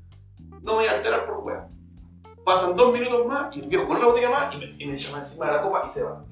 [0.62, 1.68] No me voy a alterar por hueá.
[2.44, 4.96] Pasan dos minutos más y el viejo con la botella más y me, y me
[4.96, 6.24] llama encima de la copa y se va.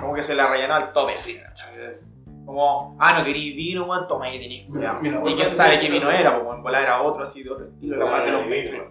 [0.00, 1.38] Como que se la rellenó al tope, así.
[2.44, 5.00] Como, ah, no querí vino, weón, toma ahí culiao.
[5.00, 6.16] mira, Y quién sí, sabe sí, qué sí, vino sí.
[6.18, 8.84] era, pues, en volar era otro así, de otro estilo, capaz de los vino.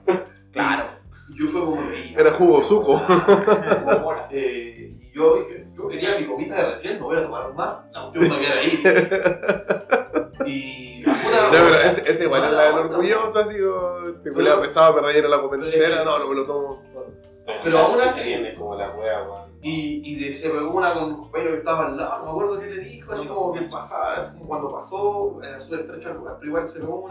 [0.52, 0.84] Claro.
[1.38, 1.82] Yo fue como.
[1.82, 3.02] Era jugo suco.
[4.36, 7.78] Eh, y yo dije, yo quería mi copita de recién, no voy a tomar más.
[7.92, 9.84] La cuestión me queda ahí.
[10.46, 11.04] Y.
[11.04, 14.08] la puta- Ya, pero ese, ese igual es la del orgulloso, así como.
[14.10, 16.04] Este culiao pesado, me rellena la copa entera.
[16.04, 16.82] No, no me lo tomo.
[17.64, 19.54] Pero aún así- se viene como la wea, weón.
[19.62, 22.32] Y, y de, se pegó una con un compañero que estaba al lado, no me
[22.32, 26.10] acuerdo qué le dijo, así como que pasaba, así como cuando pasó, era súper estrecho
[26.10, 27.08] el lugar, pero igual se pegó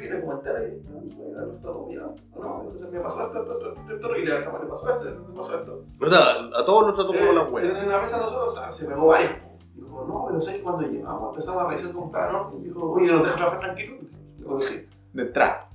[0.00, 2.00] vino como entera y no, no, está bien,
[2.36, 4.34] no, entonces me pasó esto, esto, esto, esto, y le
[4.68, 5.84] pasó esto, me pasó esto.
[6.00, 6.20] O sea,
[6.60, 7.82] a todos nos trató como Eh, la en, wea.
[7.82, 9.32] en la mesa nosotros, o sea, se pegó varias.
[9.74, 12.52] Dijo, no, pero ¿sabes que cuando llegamos empezamos a revisar estaba, no?
[12.58, 13.96] Y dijo, oye, ¿nos dejas trabajar tranquilo?
[14.38, 14.86] Digo, sí.
[15.12, 15.69] De.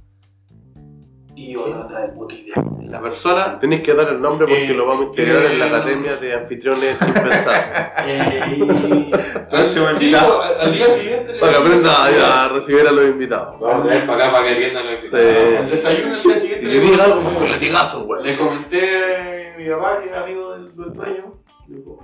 [1.37, 2.55] Y no, no, puta idea.
[2.83, 5.65] La persona Tenéis que dar el nombre porque Eh, lo vamos a integrar en la
[5.65, 7.93] eh, academia de anfitriones sin pensar.
[8.07, 8.39] Eh,
[9.51, 10.41] al, sí, invitado.
[10.41, 13.59] al, al día siguiente le Para que aprenda a, a recibir a los invitados.
[13.59, 15.09] Vamos a traer para acá para que atiendan los Sí.
[15.15, 18.23] El desayuno el día siguiente Y que diga algo con latigazo, wey.
[18.23, 21.33] le comenté a mi papá que es amigo del, del dueño.
[21.67, 21.99] Dijo,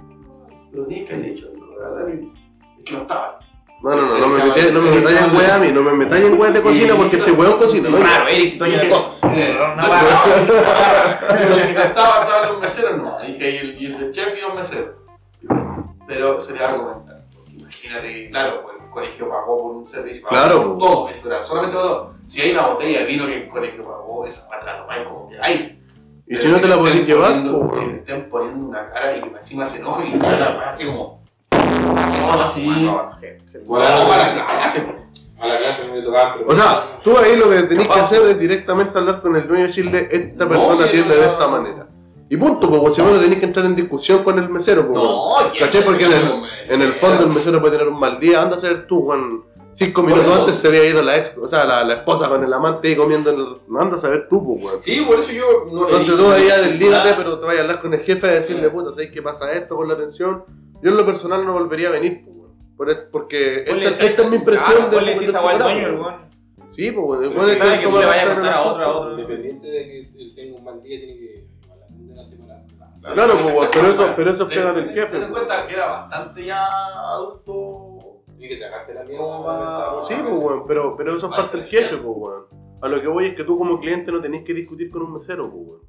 [0.74, 1.48] lo tenías que haber dicho.
[1.80, 3.39] La verdad, es que no estaba.
[3.82, 6.26] No, no, no, no me metáis no me en wea a mí, no me metáis
[6.26, 7.98] en de cocina porque este weón cocina, ¿no?
[7.98, 9.24] Claro, Eric, dueño de cosas.
[9.24, 9.88] No, no, no,
[11.50, 13.20] Los que estaban los meseros, no.
[13.26, 14.96] Dije, y el, chef y los meseros.
[16.06, 17.22] Pero se le va a comentar.
[17.60, 20.28] Imagínate, claro, pues, el colegio pagó por un servicio.
[20.28, 20.78] Claro.
[20.78, 22.13] Todo, eso era solamente todo.
[22.28, 25.28] Si hay una botella de vino que el colegio pagó, esa pata no hay como
[25.28, 25.82] que hay.
[26.28, 29.22] Y si no te la podéis llevar, pues, que le estén poniendo una cara y
[29.22, 31.21] que encima se enoje y la así como.
[31.62, 32.65] Eso así.
[32.65, 34.86] Bueno, No, para la clase.
[35.39, 36.50] A la clase no le tocaba, pero.
[36.50, 39.63] O sea, tú ahí lo que tenés que hacer es directamente hablar con el dueño
[39.63, 41.88] y decirle, esta No, persona atiende de no- esta manera.
[42.30, 45.02] Y punto, pues si no tenés que entrar en discusión con el mesero, pues.
[45.04, 45.24] No,
[45.60, 45.84] ¿Cachai?
[45.84, 46.32] Porque en el,
[46.69, 49.41] en el fondo el mesero puede tener un mal día, anda a ser tú, Juan.
[49.74, 50.39] Cinco minutos eso.
[50.41, 52.95] antes se había ido la ex, o sea, la, la esposa con el amante ahí
[52.95, 53.58] comiendo en el.
[53.80, 54.82] Anda a saber tú, pues, weón.
[54.82, 57.82] Sí, por eso yo no le Entonces tú ahí deslígate, pero te vayas a hablar
[57.82, 60.43] con el jefe a decirle, puta, ¿sabes qué pasa esto con la atención?
[60.82, 62.52] Yo en lo personal no volvería a venir, pues, weón.
[62.78, 64.98] Por- Porque esta, seis- esta es mi impresión de.
[65.00, 66.30] dueño.
[66.72, 67.20] Sí, pues, weón.
[67.22, 68.72] Pero Puede que que le vaya a carta en el contar a asunto.
[68.74, 69.12] otro, a otro.
[69.20, 71.46] Independiente de que él tenga un mal día, tiene que
[72.15, 72.63] la semana.
[73.13, 75.06] Claro, pues, weón, pero eso, pero eso es pega del jefe.
[75.12, 75.44] Ten en pues.
[75.46, 76.65] cuenta que era bastante ya
[77.13, 77.98] adulto.
[78.38, 80.06] Tiene que tragarte la mierda.
[80.08, 82.44] Sí, pues, weón, pero, pero eso es parte del jefe, pues, weón.
[82.82, 85.13] A lo que voy es que tú como cliente no tenés que discutir con un
[85.13, 85.82] mesero, pues, weón.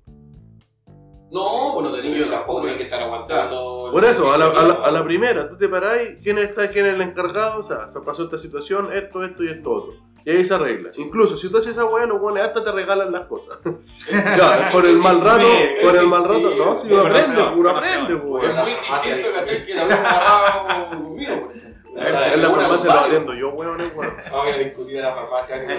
[1.33, 2.66] No, pues no tenía yo tampoco tampoco.
[2.68, 3.88] hay que estar aguantando.
[3.90, 6.87] Por eso, a la, a, la, a la primera, tú te parás, ¿quién está, quién
[6.87, 7.61] es el encargado?
[7.61, 9.95] O sea, se pasó esta situación, esto, esto y esto otro.
[10.25, 10.90] Y ahí se arregla.
[10.99, 13.59] Incluso si tú haces esa weá, los weones hasta te regalan las cosas.
[14.12, 17.03] ya, por el mal rato, Sí, por el mal rato, sí, no, sí, si uno
[17.03, 18.61] aprende, no, uno aprende, pues, Es weón.
[18.61, 19.66] muy distinto, ¿cachai?
[19.66, 21.53] Que la vez agarrado conmigo,
[21.94, 24.14] En la farmacia lo atiendo yo, weón, weón.
[24.33, 25.66] Vamos a discutir a la farmacia.
[25.66, 25.74] que-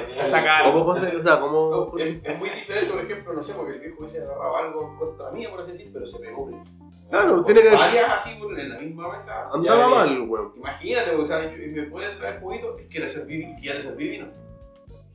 [2.24, 5.48] es, muy diferente, por ejemplo, no sé, porque el viejo hubiese agarrado algo contra mí,
[5.48, 6.50] por así decir, pero se pegó.
[6.50, 6.70] pues.
[7.10, 9.50] Claro, tiene que- Varias así por- en la misma mesa.
[9.52, 10.54] Andaba mal, weón.
[10.56, 12.78] Imagínate, porque, o sea, yo- ¿me puedes traer juguito?
[12.78, 14.28] Es que le serví, que ya le serví vino.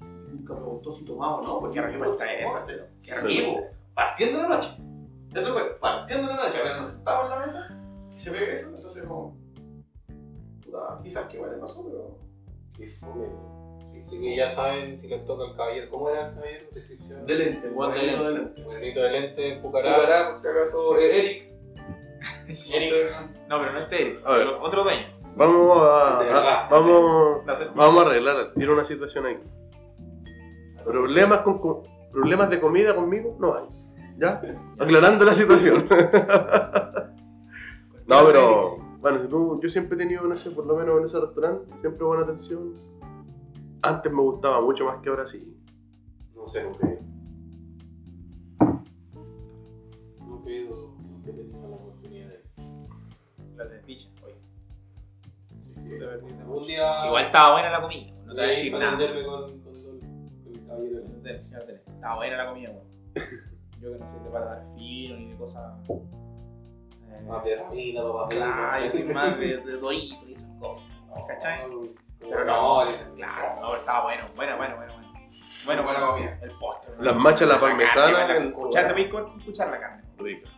[0.01, 2.67] Nunca preguntó si tomaba o no, porque respuesta yo, es esa.
[2.67, 3.61] Qué Servimos,
[3.95, 4.69] partiendo la noche.
[5.35, 6.59] Eso fue, partiendo la noche.
[6.59, 7.79] Apenas nos sentamos en la mesa,
[8.15, 9.37] y se ve eso, entonces como...
[10.71, 12.19] Puta, quizás que vale pasó, pero...
[12.77, 13.27] Qué fome.
[13.91, 15.91] Sí, sí que ya saben si les toca al caballero.
[15.91, 16.67] ¿Cómo era el caballero?
[16.73, 17.27] Descripción.
[17.27, 18.63] De lente, Juan de lente.
[18.63, 19.95] Morenito de lente, en Pucará.
[19.97, 21.49] Pucará, por si acaso, eh, Eric.
[22.75, 22.93] Eric.
[23.49, 24.21] No, pero no es Eric.
[24.27, 24.49] A ver.
[24.61, 25.07] Otro dueño.
[25.37, 29.39] Vamos a, vamos, vamos a arreglar, tiene una situación ahí.
[30.85, 33.65] Problemas con, con- problemas de comida conmigo no hay.
[34.19, 34.41] ¿Ya?
[34.79, 35.89] Aclarando la situación.
[38.09, 41.05] No, pero bueno, si tú- yo siempre he tenido en ese, por lo menos en
[41.07, 42.75] ese restaurante, siempre buena atención.
[43.83, 45.57] Antes me gustaba mucho más que ahora sí.
[46.35, 46.99] No sé, no creo.
[50.27, 52.43] No pido la oportunidad de.
[53.57, 54.35] La de picha, oye.
[56.47, 57.07] Un día.
[57.07, 58.13] Igual estaba buena la comida.
[58.25, 58.97] No te voy a decir nada.
[59.25, 61.03] con, con, con el caballero.
[61.25, 62.89] Estaba buena la comida, weón.
[63.81, 65.79] Yo que no soy de paladar fino ni de cosas.
[67.27, 68.29] Más de ramita, papá.
[68.29, 70.93] Claro, yo soy más de, de dorito y esas cosas.
[71.27, 71.65] ¿Cachai?
[72.21, 74.93] Pero no, no, claro, no, estaba bueno, bueno, bueno, bueno.
[75.67, 76.39] Bueno, Bueno, bueno, comida.
[76.43, 76.95] el postre.
[77.01, 80.03] Las machas, la parmesana, carne, el- con Cuchar de bacon, con cuchar la carne.
[80.19, 80.49] Rica.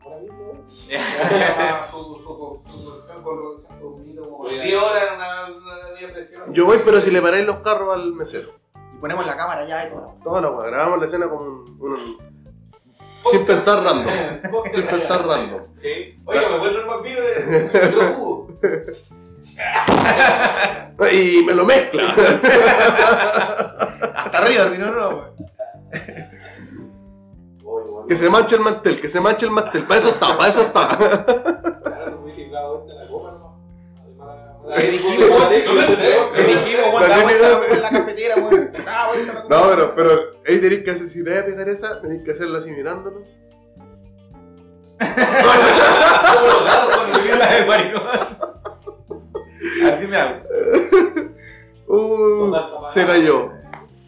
[0.00, 0.64] Ahora mismo.
[1.90, 5.44] su, su, su, su porción con reducción con un vinito como 10 horas en una,
[5.46, 6.52] una vía presión.
[6.52, 8.50] Yo voy, pero si le paráis los carros al mesero.
[8.94, 10.14] Y ponemos la cámara ya y todo.
[10.22, 12.33] Toda la weá, grabamos la escena como un, un-
[13.30, 14.12] Sin pensar random.
[14.72, 15.62] Sin pensar random.
[15.80, 16.20] Sí.
[16.24, 16.98] Oye, me encuentro más
[18.16, 18.48] jugo.
[21.10, 22.02] Y me lo mezcla.
[24.14, 25.34] Hasta arriba, si no, no.
[28.08, 29.86] Que se manche el mantel, que se manche el mantel.
[29.86, 31.24] Para eso está, para eso está.
[31.78, 32.24] Claro,
[34.64, 37.20] dijimos, yo me dijimos, vuelta
[37.70, 40.10] en la cafetera, la No, pero, pero
[40.46, 43.24] ahí tenéis que hacer, si te voy a pegar esa, tenéis que hacerla así mirándolo.
[44.98, 47.18] Como los gatos cuando
[47.66, 48.02] maricón.
[51.86, 52.52] Uh,
[52.94, 53.52] se cayó.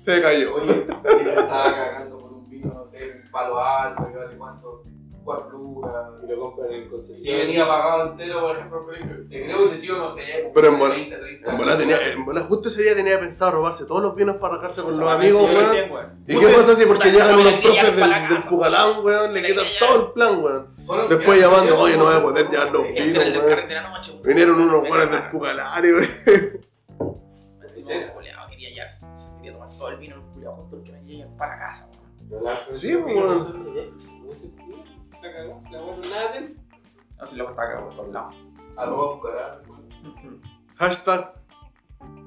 [0.05, 0.55] Se cayó.
[0.55, 0.87] Oye,
[1.23, 4.83] se estaba cagando por un vino, no sé, un palo alto, vale cuánto,
[5.27, 5.93] cuatro lucas.
[6.25, 7.47] Y lo compran en el Si concesionario.
[7.47, 10.51] venía pagado entero, por ejemplo, al colegio, te creo que ese sí o no sé,
[10.55, 11.51] Pero en bola- 20, 30.
[11.51, 14.99] En tenía, en justo ese día tenía pensado robarse todos los bienes para rajarse con
[14.99, 16.25] los amigos, weón.
[16.27, 19.35] ¿Y qué pasa si porque llegan unos profes del, Pucalán, weón?
[19.35, 21.09] Le quitan todo el plan, weón.
[21.11, 23.37] Después llamando, oye, no voy a poder llevar los ya, Este era el Vino, del
[23.39, 23.49] weón.
[23.49, 24.11] carrete de la noche.
[24.13, 24.23] weón.
[24.25, 25.31] Vinieron unos weones del
[25.85, 26.09] y, weón.
[28.15, 28.75] Culiao quería
[29.37, 32.07] quería tomar todo el vino el culiao junto que me llegue para la casa, weón.
[32.31, 32.95] Yo la- Sí,
[35.27, 36.57] está cagado, la bueno, nada de él.
[37.19, 38.35] No, si luego está acá por todos lados.
[38.77, 39.61] Arroba Pucará.
[40.77, 41.33] Hashtag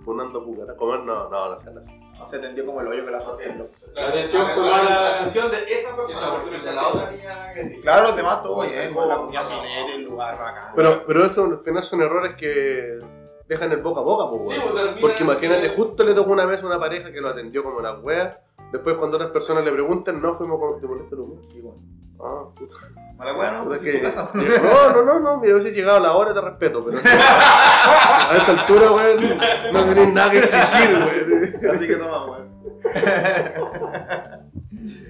[0.04, 0.76] Funando Pucalán.
[0.78, 2.00] Comer, no, no, no sean así.
[2.26, 3.24] Se tendió como el hoyo que la Ok.
[3.26, 3.66] sorprendó.
[3.96, 4.90] La atención fue mala.
[4.90, 7.82] La atención de esa persona, Esa porque persona de la otra niña.
[7.82, 10.74] Claro, los demás todo bien, la comida filete, el lugar bacán.
[10.76, 13.00] Pero, pero eso al final son errores que
[13.48, 16.62] dejan el boca a boca, pues, Sí, pues, Porque imagínate, justo le tocó una vez
[16.62, 18.42] a una pareja que lo atendió como la wea.
[18.72, 20.80] Después, cuando otras personas le preguntan, no fuimos con.
[20.82, 21.40] ¿Te molesta el humor?
[21.52, 21.80] Sí, bueno.
[22.22, 22.76] Ah, puta.
[23.18, 23.66] Mala weá, ¿no?
[23.66, 24.30] Pues que- casa.
[24.34, 25.38] No, no, no, no.
[25.40, 26.98] Mira, hubiese llegado a la hora, te respeto, pero.
[27.06, 29.38] a esta altura, weón,
[29.74, 31.76] no tenéis nada que exigir, weón.
[31.76, 32.50] Así que toma, weón.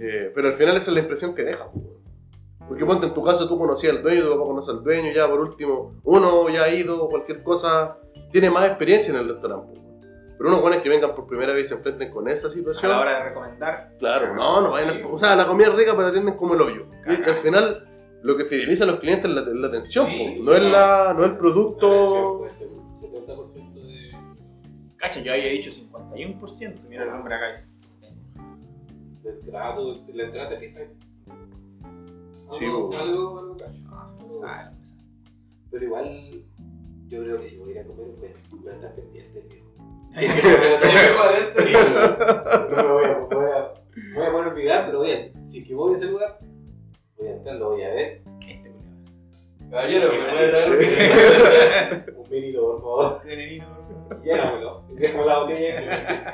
[0.02, 2.00] Eh, pero al final esa es la impresión que deja, weón.
[2.68, 5.28] Porque ponte en tu caso, tú conocías al dueño, tu papá conoce al dueño, ya
[5.28, 7.98] por último, uno ya ha ido, cualquier cosa,
[8.32, 9.80] tiene más experiencia en el restaurante.
[10.40, 12.92] Pero unos buenos que vengan por primera vez y se enfrenten con esa A situación.
[12.92, 13.92] la hora de recomendar.
[14.00, 16.62] Claro, no, no vayan a- O sea, la comida es rica, pero atienden como el
[16.62, 16.86] hoyo.
[17.06, 17.86] Y al final,
[18.24, 20.44] lo que fideliza a los clientes es la, la atención, Sí, po.
[20.46, 22.38] no, es la, no es el producto.
[22.40, 24.12] puede ser un 70% de.
[24.98, 26.82] Cacha, yo había dicho 51%.
[26.90, 27.66] Mira el nombre acá.
[29.24, 30.88] del trato, de la entrada te fijas.
[32.58, 33.82] Sí, Algo, algo, algo cacho.
[35.70, 36.44] Pero igual,
[37.08, 39.69] yo creo que si voy a ir a comer, a- voy a estar pendiente, viejo.
[40.16, 41.62] Esto.
[41.62, 43.74] Sí, pero no me voy a, voy a,
[44.16, 46.40] voy a poder olvidar, pero voy a, si es que voy a ese lugar,
[47.18, 48.22] voy a entrar, lo voy a ver.
[48.48, 48.72] Este.
[49.70, 53.22] Caballero, ¿me puede traer un vinito, por favor?
[54.24, 54.84] Llénamelo.
[54.96, 56.34] Déjame la botella.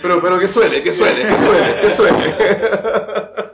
[0.00, 2.34] Pero, pero que suene, que suene, que suene, que suene.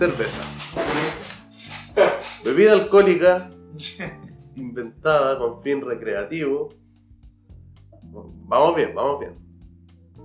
[0.00, 0.40] Cerveza.
[2.42, 3.50] Bebida alcohólica
[4.56, 6.70] inventada con fin recreativo.
[8.02, 9.36] Vamos bien, vamos bien.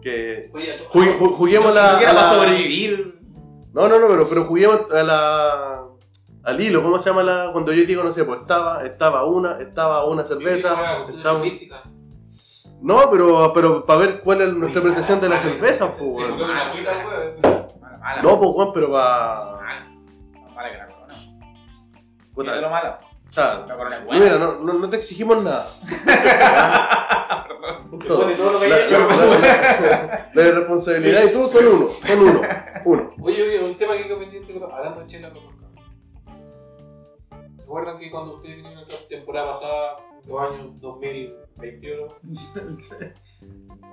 [0.01, 1.99] Que Oye, ju- ju- juguemos la.
[2.01, 3.19] Para sobrevivir.
[3.73, 5.84] No, no, no, pero, pero juguemos a la.
[6.43, 7.49] Al hilo, ¿cómo se llama la.
[7.51, 10.73] Cuando yo digo, no sé, pues estaba, estaba una, estaba una cerveza.
[11.13, 11.41] Estaba...
[12.82, 16.38] No, pero, pero para ver cuál es nuestra apreciación de la cerveza, pues, weón.
[16.39, 16.71] Mala,
[17.82, 18.21] mala.
[18.21, 19.55] No, pues, weón, pero para.
[20.55, 20.71] Mala.
[20.71, 21.13] Que la corona.
[22.33, 22.99] Puta, Mira lo mala.
[23.29, 24.23] o sea, La corona es no, buena.
[24.23, 25.67] mira, no, no, no te exigimos nada.
[27.91, 29.07] Después de todo lo que La, haya hecho.
[29.07, 32.41] la- la- la responsabilidad y tú son uno, son uno,
[32.85, 33.13] uno.
[33.21, 35.55] Oye, oye, un tema que quedó pendiente, hablando de chela con.
[37.57, 39.97] ¿Se acuerdan que cuando ustedes vinieron la temporada pasada,
[40.27, 42.15] los años 2021,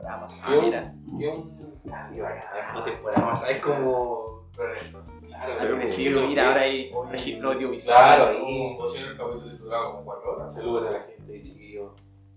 [0.04, 0.60] Ah, pasa, ¿Qué?
[0.60, 0.92] mira.
[1.18, 1.80] que un.
[1.90, 4.48] Ah, acá, temporada pasada es como.
[5.58, 7.96] Claro, Sí, mira, ahora hay registro audiovisual.
[7.96, 8.38] Claro, ahí.
[8.40, 10.54] Como funciona el capítulo y duraba como cuatro horas.
[10.54, 11.92] Saluden a la gente, chiquillos,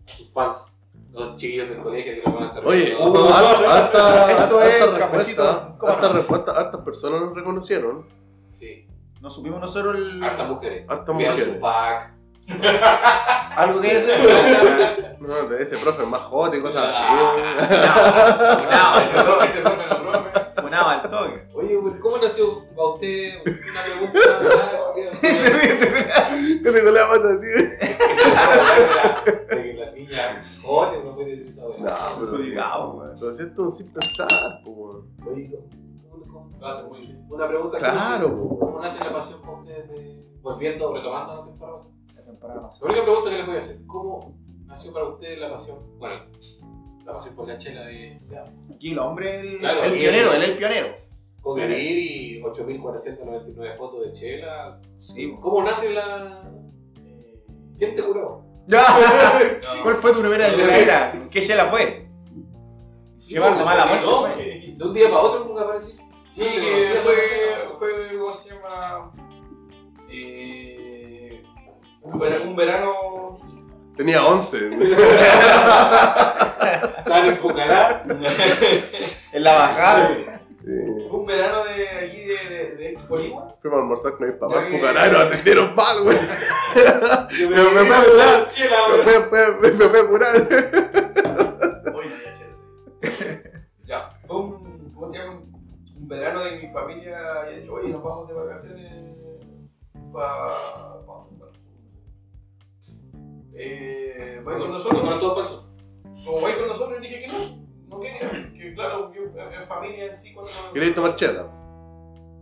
[0.05, 0.79] sus fans,
[1.11, 2.97] los chiquillos del colegio que nos van a estar Oye,
[3.33, 6.13] harta, Esto es respuesta, ¿Cómo harta no?
[6.13, 8.05] respuesta, hartas personas nos reconocieron,
[8.49, 8.87] Sí,
[9.21, 10.23] No supimos nosotros el.
[10.23, 10.85] hartas mujeres.
[10.89, 11.43] hartas mujeres.
[11.45, 12.11] su pack.
[13.57, 15.15] Algo que decir.
[15.19, 17.55] No, de ese profe es más hot y cosas Ah.
[17.57, 18.63] así.
[18.63, 20.61] Funado, Ese ese profe, no profe.
[20.61, 21.47] funado al toque.
[21.55, 24.19] Oye, güey, ¿cómo nació a usted una pregunta?
[24.39, 24.71] ¿verdad?
[26.63, 27.47] ¿Qué te la pasa así?
[29.55, 32.19] De que las niñas joden, no puede decir esa No, pero.
[32.21, 33.15] Desubicado, weón.
[33.19, 34.27] Pero si esto es un sin pensar,
[34.65, 35.07] weón.
[35.27, 35.59] Oye,
[36.09, 36.89] ¿cómo- cómo- Lo
[37.35, 37.77] una pregunta.
[37.79, 38.65] Claro, ¿cómo, po.
[38.65, 40.23] ¿Cómo nace la pasión para ustedes de.
[40.41, 41.79] Volviendo, retomando la temporada?
[42.15, 42.79] La temporada pasada.
[42.81, 45.77] La única pregunta que les voy a hacer: ¿cómo nació para ustedes la pasión?
[45.97, 46.15] Bueno,
[47.05, 48.21] la pasión por la chela de.
[48.73, 50.87] Aquí el hombre, el, Claro, el pionero, él es el pionero.
[51.45, 54.81] Con vivir y 8.499 fotos de chela.
[54.97, 55.31] Sí.
[55.39, 56.41] ¿Cómo nace la.
[57.05, 57.39] eh,
[57.77, 58.43] ¿Quién te curó?
[59.83, 61.13] ¿Cuál fue tu primera era?
[61.29, 62.07] ¿Qué chela fue?
[63.27, 64.05] Llevar de mala muerte.
[64.07, 64.29] No, fue.
[64.31, 65.95] porque de un día para otro nunca aparecí.
[66.31, 67.15] Sí, que a fue,
[67.77, 69.11] fue, ¿cómo se llama?
[70.09, 71.43] Eh,
[72.01, 73.37] un verano.
[73.95, 74.77] Tenía 11.
[76.97, 78.03] Estaba en Pucará.
[79.31, 80.34] En la bajada.
[81.09, 83.55] Fue un verano de aquí de, de, de Expo Lima.
[83.61, 84.65] Fuimos a almorzar con mis papás.
[84.71, 86.17] Pucará y nos atendieron mal, güey.
[87.39, 88.45] Yo Me me fue a curar.
[88.47, 90.35] Chela, Me fue- fue- me- me fue a curar.
[91.95, 93.41] Hoy no había chela.
[93.85, 95.33] Ya, fue un, ¿cómo se llama?
[95.97, 98.91] Un verano de mi familia había dicho, oye, nos vamos de vacaciones
[100.11, 100.47] para...
[103.57, 105.65] Eh, voy con nosotros, Fueron todos pasos.
[106.25, 110.15] como voy con nosotros, dije que no, no quería, que claro, yo en familia en
[110.17, 110.51] sí, cuando...
[110.73, 111.47] ¿Queréis tomar chela?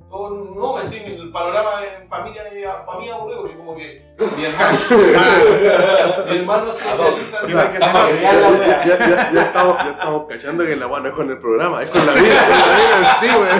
[0.10, 4.06] No, no, en sí, el panorama en familia es para mí aburrido, porque como que
[4.38, 4.78] mi hermano,
[6.30, 7.42] mi hermano socializa...
[7.42, 11.16] Que se- Ya, ya, ya, ya estamos, ya estamos cachando que la weá no es
[11.16, 13.52] con el programa, es con la vida, con la vida en sí, güey.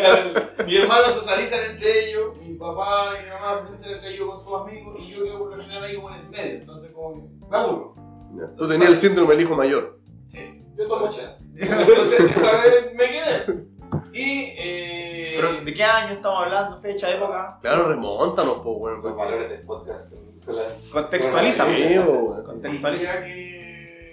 [0.00, 4.44] Mira, Mi hermano socializan entre ellos, mi papá y mi mamá socializan entre ellos con
[4.44, 7.14] sus amigos y yo quedo por lo general ahí como en el medio, entonces como
[7.14, 7.94] que me aburro.
[8.56, 9.98] Tú tenías el síndrome del hijo mayor.
[10.26, 10.62] Sí.
[10.76, 11.36] Yo tomo chela.
[11.56, 13.66] Entonces esa vez me quedé.
[14.12, 16.80] Y eh, Pero, ¿de qué año estamos hablando?
[16.80, 17.58] ¿Fecha, época?
[17.62, 19.02] Claro, remontanos, po, weón.
[19.02, 20.12] Los valores del podcast.
[20.92, 22.42] Contextualiza, weón.
[22.44, 23.12] Contextualiza.
[23.12, 24.12] diría que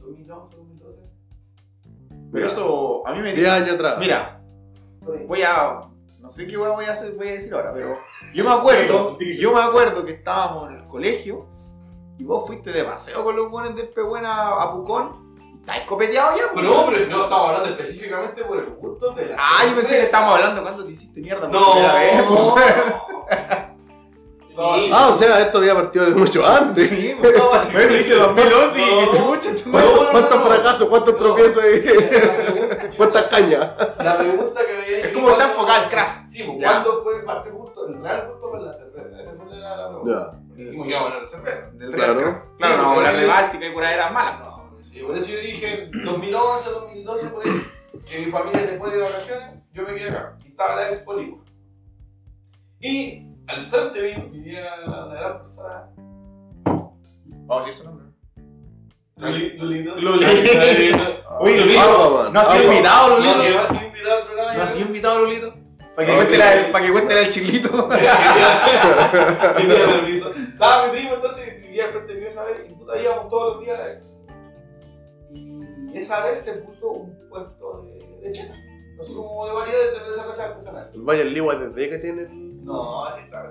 [0.00, 1.00] 2011, 2012.
[2.32, 3.50] Pero eso, a mí me 10 dice.
[3.50, 3.96] años atrás.
[3.98, 4.40] Mira,
[5.26, 5.80] voy a.
[6.20, 7.98] No sé qué voy a hacer, voy a decir ahora, pero
[8.32, 11.46] yo me acuerdo, yo me acuerdo que estábamos en el colegio
[12.16, 15.23] y vos fuiste de paseo con los buenos del Pehuen a, a Pucón
[15.64, 19.36] estáis copeteado ya, Pero no, pero no estamos hablando específicamente por el gusto de la
[19.38, 22.30] Ah, yo pensé que estábamos hablando cuando te hiciste mierda por No, vez.
[24.56, 24.72] no.
[24.92, 26.88] Ah, o sea, esto había partido de mucho antes.
[26.88, 29.12] Sí, pues, No, así bueno, hice 2011 y No.
[29.12, 30.46] chucha, ¿Cuántos, no, no, cuántos no.
[30.46, 33.70] fracasos, cuántos tropiezos y cuántas cañas?
[33.98, 36.28] La pregunta que había Es como está enfocado el craft.
[36.28, 36.64] Sí, pues.
[36.64, 39.22] ¿cuándo fue el parte gusto, el real gusto por la cerveza?
[39.22, 40.30] Esa fue la, pregunta.
[40.30, 40.38] Ya.
[40.54, 41.70] Dijimos que íbamos a hablar de cerveza.
[41.72, 42.14] Del Claro.
[42.14, 42.58] Real Craft.
[42.58, 44.38] Claro, no vamos a hablar de Báltica y curaderas malas.
[44.38, 44.53] No,
[44.94, 47.62] sí, por eso yo dije 2011, 2012, por ahí.
[48.06, 50.38] que mi familia se fue de vacaciones, yo me quedé acá.
[50.44, 51.38] Y estaba la Expo Ligua.
[52.80, 55.88] Y al frente mío vivía la gran persona.
[56.64, 58.06] Vamos a decir su nombre.
[59.16, 59.64] Lulito.
[59.64, 60.26] Lulito.
[61.40, 61.80] Uy, Lulito.
[61.80, 63.42] Aquaman, No ha sido invitado, No, Lulito.
[63.42, 64.54] que va a ser invitado al programa.
[64.54, 65.54] No ha sido invitado, Lulito.
[65.94, 67.68] Para que, No, cuente la- para que cuente el chilito.
[70.52, 73.64] Estaba mi primo, entonces vivía al frente mío esa vez y puta íbamos todos los
[73.64, 74.08] días a la Expo.
[74.08, 74.13] Y
[75.98, 78.54] esa vez se puso un puesto de, de chela.
[79.00, 80.90] Así como de variedades de cerveza artesanal.
[80.96, 83.44] Vaya el Ligua desde que tiene el No, así está.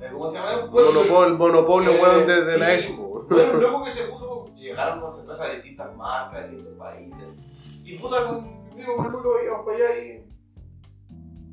[0.00, 0.64] Eh, ¿Cómo se llama?
[0.64, 3.24] Un puesto- monopolio, monopolio Eh, weón, desde la expo.
[3.28, 7.82] Bueno, luego que se puso, llegaron con cervezas de distintas marcas, de distintos países.
[7.84, 10.26] Y puta, con mi primo con Lulo íbamos para allá y.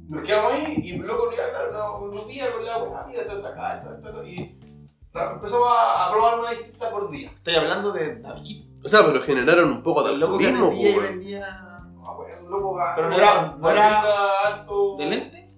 [0.10, 3.78] Nos quedamos ahí y luego ya, claro, no, nos día con la esto está acá,
[3.78, 4.24] esto está acá.
[4.28, 4.60] Y
[5.14, 7.32] empezamos a, a probar una distinta por día.
[7.32, 8.73] Estoy hablando de David.
[8.84, 11.04] O sea, pero generaron un poco de El loco que mismo, vendía y weón.
[11.20, 11.48] vendía.
[12.06, 14.02] Ah, bueno, loco, va a Pero no era- no era
[14.48, 14.98] alto.
[14.98, 15.50] ¿De lente?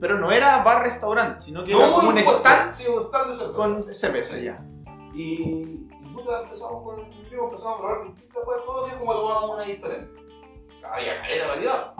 [0.00, 3.34] Pero no era bar-restaurante, sino que No, era como un stand Sí, un stand de
[3.36, 3.56] cerveza.
[3.56, 4.64] con cerveza ya.
[5.14, 9.50] Y, puta, empezamos con mi primo, empezamos a probar distintas cosas, todos días como tomábamos
[9.56, 10.20] una diferente.
[10.84, 11.94] Había caleta de variedad.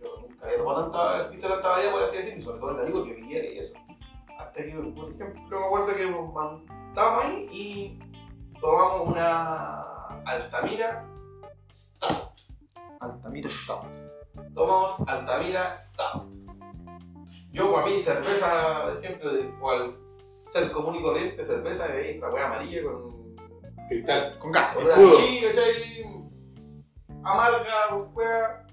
[0.00, 2.76] Yo nunca había tomado tanta, visto tanta variedad, por así decirlo, y sobre todo en
[2.78, 3.74] la liga que viviera y eso.
[4.38, 7.98] Hasta que, por ejemplo, me acuerdo que nos mandábamos ahí y
[8.62, 9.82] tomamos una
[10.24, 11.04] Altamira
[11.74, 12.30] Stout.
[13.00, 13.84] Altamira Stout.
[14.54, 16.30] Tomamos Altamira Stout.
[17.50, 22.30] Yo, para mí, cerveza, por ejemplo, de cual ser común y corriente, cerveza de esta
[22.30, 23.34] wea amarilla con
[23.88, 24.38] Cristal.
[24.38, 24.74] Con gas.
[24.76, 25.18] Escudo.
[25.18, 26.04] así, ¿cachai?
[27.24, 28.66] Amarga, con hueá.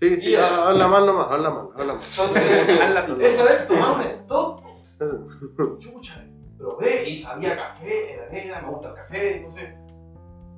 [0.00, 0.68] Sí, sí, Yeah.
[0.68, 2.02] habla mal nomás, habla mal, habla mal.
[2.02, 3.26] Entonces, Haz la pila.
[3.26, 4.62] esa vez tomaba un stock,
[5.78, 6.24] chucha,
[6.60, 9.74] probé y sabía café, era negra, me gusta el café, entonces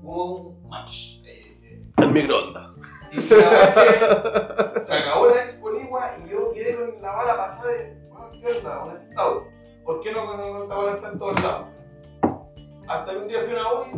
[0.02, 1.20] hubo un match.
[1.24, 2.70] Eh, eh, El microondas.
[3.12, 7.68] Y sabes que se acabó la Expo Ligua y yo quedé con la bala pasada
[7.72, 8.84] de, "Bueno, ¿qué onda?
[8.84, 9.44] Un estado.
[9.84, 11.66] ¿Por qué no cuando esta bala está en todos lados?
[12.88, 13.90] Hasta que un día fui a una Ori,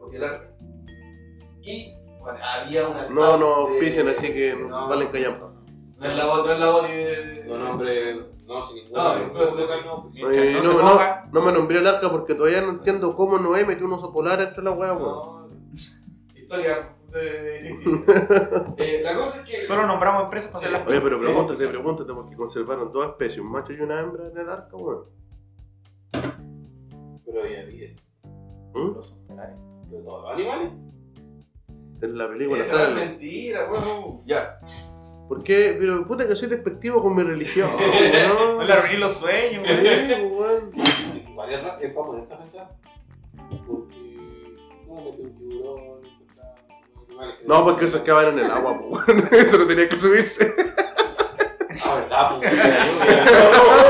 [0.00, 0.50] porque era
[1.62, 4.88] y bueno, había una No, no de- auspician, así que No.
[4.88, 5.52] valen callampa.
[5.98, 7.44] No es la no es la.
[7.46, 8.33] No, nombre.
[8.48, 10.04] No, sin ningún No, no.
[10.12, 13.92] No no, no, me nombré el arca porque todavía no entiendo cómo Noé metió un
[13.92, 15.50] oso polar entre la weá, weón.
[15.74, 17.68] No, historia de
[18.76, 21.66] eh, la cosa es que Solo nombramos empresas para hacer las Oye, pero pregúntate, sí.
[21.68, 25.04] pregúntate, porque conservaron dos especies, un macho y una hembra en el arca, weón.
[27.24, 27.94] Pero había vida.
[28.74, 28.94] ¿Mm?
[28.94, 29.14] Los.
[29.28, 30.72] Pero todos los animales.
[32.02, 34.60] En la película esa es mentira, bueno, ya.
[35.28, 35.76] ¿Por qué?
[35.78, 37.70] Pero puta que soy despectivo con mi religión,
[38.56, 40.24] No le arruiné los sueños, Sí, güey.
[40.26, 40.70] weón.
[41.30, 42.70] Igual es ra- es para ponerte a pensar.
[43.66, 44.16] Porque.
[44.86, 45.80] ¿Cómo metió un tiburón?
[47.46, 49.28] No, porque esos quedaban en el agua, po, weón.
[49.32, 50.52] Eso no tenía que subirse.
[51.84, 52.52] Ah, verdad, pues.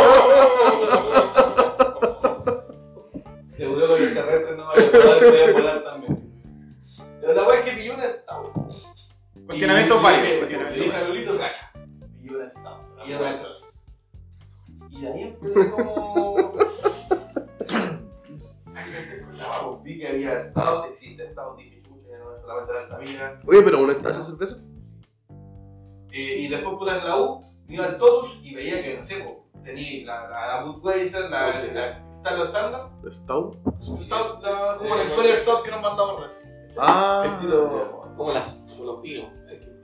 [27.74, 31.52] iba al Totus y veía que, no sé, po, tenía la, la, la Budweiser, la,
[31.52, 31.74] Sí, sí.
[31.74, 33.56] la, está lo estándar, Stout.
[33.82, 36.54] stout, la, como la historia stout que nos mandamos recién.
[36.78, 37.24] Ah.
[37.26, 38.74] Estilo- Como las.
[38.76, 39.30] Como los pinos.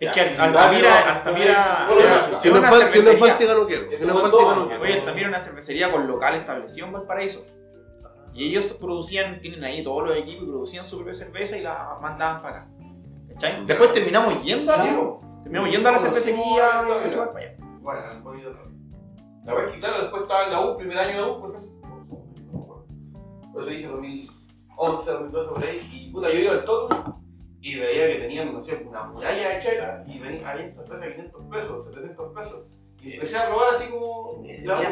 [0.00, 1.20] Es que Altamira.
[1.24, 1.86] Bueno, era-
[2.32, 3.18] no, Si no Bal- si no.
[3.18, 3.90] Báltica no quiero.
[3.98, 4.82] Si no todo, no quiero.
[4.82, 7.44] Oye, era una cervecería con local establecido en Valparaíso.
[8.32, 11.98] Y ellos producían, tienen ahí todos los equipos y producían su propia cerveza y la
[12.00, 12.68] mandaban para acá.
[13.34, 13.66] ¿Cachai?
[13.66, 14.84] Después terminamos yendo a la,
[15.42, 16.84] terminamos yendo a la cervecería
[17.84, 18.00] Para.
[18.00, 18.74] Bueno, un poquito otra vez.
[19.44, 21.50] La verdad es que, claro, después estaba en la U, primer año de U, por
[21.50, 21.72] ejemplo.
[21.82, 22.86] no me acuerdo.
[23.52, 25.90] Por eso dije 2011, 2012, por ahí.
[25.92, 26.88] Y puta, yo iba al todo
[27.62, 31.14] y veía que tenían, no sé, una muralla de chela y venía, había cerveza de
[31.14, 32.60] 500 pesos, 700 pesos.
[33.02, 34.42] Y empecé a probar así como.
[34.62, 34.88] la una.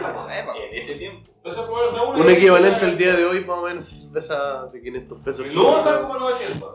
[0.57, 1.31] En ese tiempo.
[1.37, 2.19] Empecé a probar de una.
[2.19, 5.47] Un equivalente al día de hoy, más o menos, cerveza de 500 pesos.
[5.55, 6.75] No, están como 900.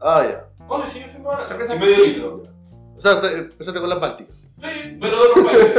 [0.00, 0.48] Ah, ya.
[0.68, 1.48] No, sí, sigue siendo barata.
[1.48, 2.42] Cerveza medio litro.
[2.96, 4.36] O sea, te- empezaste con las bálticas.
[4.60, 5.74] Sí, pero de otros países.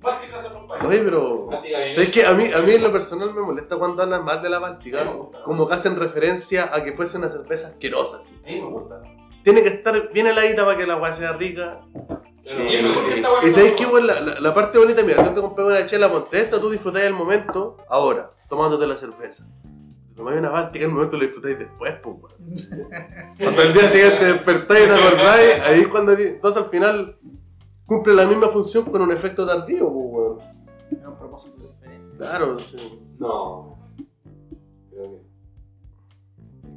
[0.00, 0.88] Bálticas de otros países.
[0.88, 1.48] Oye, pero.
[1.62, 4.48] Es que a mí, a mí en lo personal me molesta cuando hablan mal de
[4.50, 5.42] la Báltica, me gusta.
[5.44, 8.18] como que hacen referencia a que fuese una cerveza asquerosa.
[8.18, 8.34] así.
[8.44, 9.02] A mí me gusta.
[9.42, 11.80] Tiene que estar bien heladita para que la agua sea rica.
[12.44, 13.16] Pero Y es mejor que sí.
[13.18, 15.86] esta hueá Y sabéis que, la, la, la parte bonita, mira, tú te compras una
[15.86, 19.44] chela, esta, tú disfrutás del momento, ahora, tomándote la cerveza.
[20.16, 22.34] tomáis una báltica, el momento lo disfrutáis después, pues.
[23.38, 26.12] Cuando el día siguiente despertáis y te acordáis, ahí es cuando.
[26.12, 27.16] Entonces al final
[27.90, 30.38] cumple la misma función con un efecto tardío, pues, weón.
[30.92, 32.16] Era un propósito diferente.
[32.18, 33.02] Claro, sí.
[33.18, 33.76] No.
[34.90, 35.22] Creo que.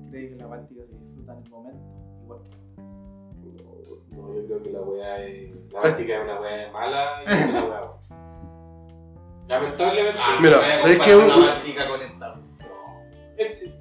[0.10, 1.84] Cree que la báltica se disfruta en el momento,
[2.24, 2.58] igual que.
[4.16, 5.52] No, yo creo que la weá es.
[5.72, 7.94] La báltica es una weá mala y una weá.
[9.48, 10.20] Lamentablemente.
[10.42, 12.42] Mira, es que un- una báltica conectada.
[13.38, 13.78] Este,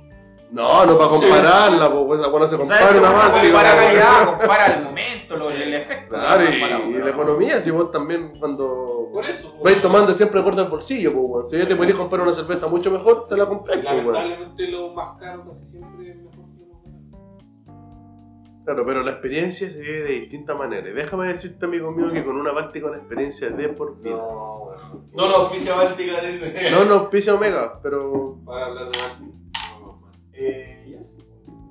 [0.52, 3.62] No, no para compararla, pues, esa se compara una Compara báltica.
[3.62, 6.08] calidad, compara el momento, lo- el efecto.
[6.14, 9.56] Claro, no compara, y, la economía, si vos también cuando por eso.
[9.64, 11.48] vais tomando siempre corta el bolsillo, pues, weón.
[11.48, 13.84] Si ya te podés comprar una cerveza mucho mejor, te la compré, pues.
[13.84, 18.64] Lamentablemente lo más caro casi siempre es mejor que lo.
[18.66, 20.90] Claro, pero la experiencia se vive de distintas maneras.
[20.90, 24.16] Y Déjame decirte, amigo mío, que con una báltica una experiencia de por vida.
[24.16, 25.10] No, weón.
[25.14, 26.70] No, no, auspicia báltica, dice.
[26.70, 28.36] No nos pisa Omega, pero.
[28.44, 29.32] Para hablar de báltica.
[30.42, 30.86] No, no, man.
[30.86, 30.98] Ya.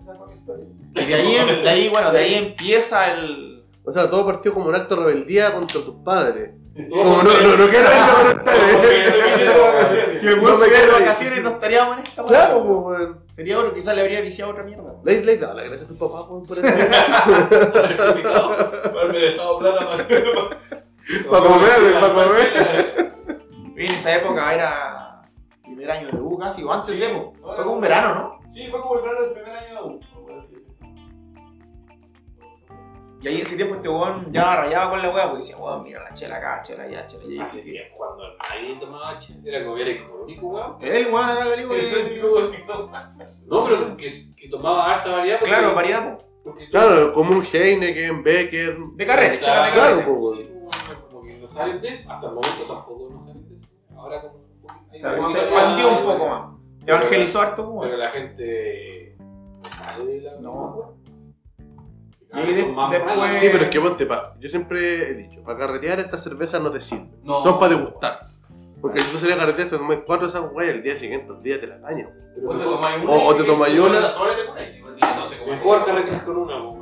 [0.04, 0.66] Esa fue mi historia.
[0.96, 3.64] Y de ahí, de ahí, bueno, de ahí empieza el.
[3.84, 6.52] O sea, todo partió como un acto de rebeldía contra tus padres.
[6.74, 10.22] No, Como no, no, no quiero irme con ustedes.
[10.22, 11.02] Si el No me estuviera de quedo ahí.
[11.04, 12.30] vacaciones no estaríamos en esta weá.
[12.30, 13.20] Claro, pues, weón.
[13.34, 14.94] Sería oro, quizás le habría viciado otra mierda.
[15.04, 16.68] Le, le dale gracias a tu papá weón, por eso.
[17.92, 20.08] Haberme dejado plata para.
[21.30, 23.12] Para comer, para comer.
[23.76, 25.22] Y en esa época era
[25.64, 26.98] primer año de U casi, o antes Sí.
[27.00, 27.34] de po.
[27.42, 28.41] Fue como un verano, ¿no?
[28.52, 30.00] Sí, fue como el verano del primer año de U.
[33.24, 35.84] Y ahí en ese tiempo este weón ya rayaba con la weá porque decía, weón,
[35.84, 37.44] mira la chela acá, chela allá, chela allá.
[37.44, 39.40] Hace tiempo cuando nadie tomaba chela.
[39.46, 40.78] Era como era como el único weón.
[40.82, 42.22] El weón acá le digo que.
[43.46, 45.40] No, pero que, que tomaba harta variedad.
[45.40, 46.20] porque- Claro, variedad,
[46.72, 48.76] Claro, como un Heineken, Becker.
[48.96, 50.12] De carrete, chela de Claro, carrete.
[50.12, 50.38] pues, weón.
[50.38, 50.50] Sí,
[50.88, 52.12] pues, como que no salen de eso.
[52.12, 53.68] Hasta el momento tampoco no salen de eso.
[53.96, 55.30] Ahora como.
[55.30, 56.61] se expandió un poco más.
[56.86, 60.36] Evangelizó harto, Pero la gente no sale de la.
[60.40, 60.96] No.
[62.34, 63.40] Y vez de- son más después-.
[63.40, 64.36] Sí, pero es que ponte pa.
[64.40, 67.14] Yo siempre he dicho, para carretear estas cervezas no te sirven.
[67.24, 67.44] No.
[67.44, 68.20] Son para degustar.
[68.82, 71.32] Porque si tú salías a carretear, te tomas cuatro de esas y el día siguiente,
[71.32, 72.10] el día te las dañas.
[72.10, 74.00] O te mejor- tomas una O- te tomas una.
[74.00, 75.86] la sola y te pones, igual tiene 12 como Mejor así.
[75.92, 76.81] carretear con una.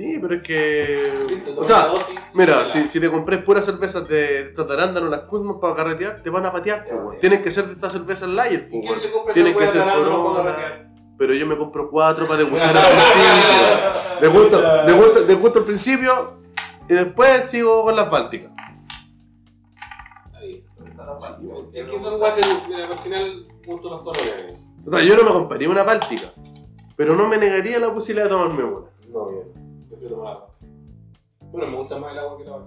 [0.00, 1.26] Sí, pero es que.
[1.58, 1.92] O sea, la
[2.32, 5.74] Mira, la- si, si te compras puras cervezas de estas de arándano, las Kuzmas para
[5.74, 7.20] carretear, te van a patear, po, weón.
[7.20, 8.98] Tienen que ser de estas cervezas Lager, po, ¿Y quién weón.
[8.98, 10.92] se compra Tiene esa que weá ser arándano para Corona.
[11.18, 14.20] Pero yo me compro cuatro para degustar al principio.
[14.22, 16.40] Degusto, degusto, degusto al principio
[16.88, 18.52] y después sigo con las bálticas.
[20.32, 20.64] Ahí.
[21.74, 22.42] Es que son weas de.
[22.68, 24.54] Mira, al final, junto los colores.
[24.86, 26.28] O sea, yo no me compraría una báltica,
[26.96, 28.86] pero no me negaría la posibilidad de tomarme una.
[29.12, 29.59] No,
[30.00, 30.50] yo tomar agua.
[31.40, 32.66] Bueno, me gusta más el agua que la agua.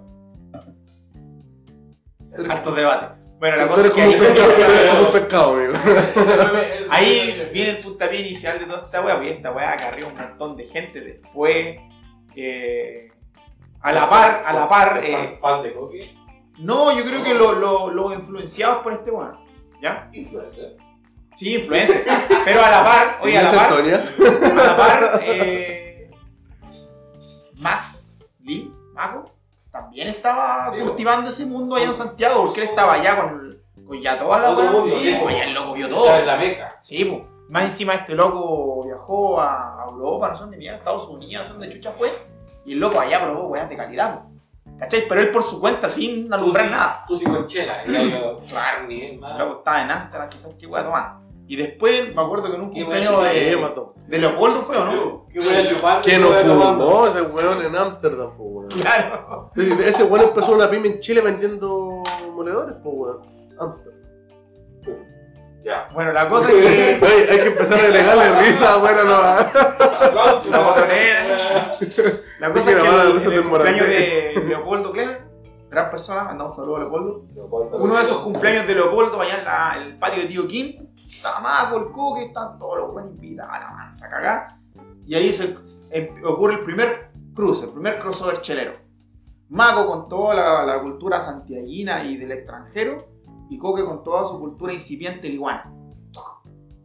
[2.48, 3.20] Alto debate.
[3.38, 5.72] Bueno, la cosa es que ahí, como un pescado, amigo.
[6.90, 10.56] ahí viene el puntapié inicial de toda esta weá, porque esta weá acarrió un montón
[10.56, 11.76] de gente después.
[12.36, 13.08] eh,
[13.82, 15.00] a la par, a la par.
[15.04, 15.98] eh, Fan- Fan de coque.
[16.60, 19.36] no, yo creo que los lo, lo influenciados por este weón.
[19.82, 20.08] ¿Ya?
[20.12, 20.76] Influencer.
[21.36, 22.04] Sí, influencer.
[22.44, 25.83] Pero a la par, oye, a la par, a la par, eh,
[27.64, 29.30] Max Lee, Mago,
[29.72, 34.00] también estaba Sí, cultivando ese mundo allá en Santiago, porque él estaba allá con, con
[34.00, 36.24] ya toda la Otro mundo, Sí, pues, allá el loco vio todo.
[36.26, 36.76] la meca.
[36.80, 37.22] Sí, pues.
[37.48, 41.58] Más encima este loco viajó a Europa, no sé dónde mierda, Estados Unidos, no sé
[41.60, 42.10] dónde chucha fue.
[42.64, 44.30] Y el loco allá probó weas de calidad, po.
[44.78, 45.06] ¿Cachai?
[45.06, 46.70] Pero él por su cuenta, sin alumbrar sí.
[46.72, 47.04] nada.
[47.06, 47.84] Tú sí con chela.
[47.84, 48.82] Yo, Claro.
[48.88, 49.38] ni más.
[49.38, 51.16] loco estaba en Amsterdam, quizás qué wea tomar.
[51.46, 54.84] Y después me acuerdo que en un cumpleaños wea Eh, de, de Leopoldo fue, ¿o
[54.84, 55.26] no?
[55.32, 56.02] ¿Qué voy a chupar?
[56.02, 58.68] ¿Quién no fumó ese weón en Ámsterdam, po, weón?
[58.70, 59.50] Claro.
[59.56, 63.18] Ese weón empezó una pyme en Chile vendiendo moledores, po, weón.
[63.58, 64.00] Ámsterdam.
[65.64, 65.88] Ya.
[65.94, 67.06] Bueno, la cosa es que.
[67.30, 69.22] Hay que empezar a delegarle risa, bueno, no.
[70.50, 71.36] La botonera.
[72.38, 75.23] La cosa es que el, el del cumpleaños de Leopoldo Kleber,
[75.74, 77.24] gran persona, mandamos un saludo a Leopoldo.
[77.78, 81.40] Uno de esos cumpleaños de Leopoldo, allá en la- el patio de Tío Kim, estaba
[81.40, 84.58] Maco, el Coque, están todos los buenos invitados, la mansa cagá.
[85.06, 85.56] Y ahí se,
[85.90, 88.72] em- ocurre el primer cruce, el primer crossover chelero.
[89.50, 93.06] Maco con toda la, la cultura santiaguina y del extranjero,
[93.50, 95.70] y Coque con toda su cultura incipiente liguana.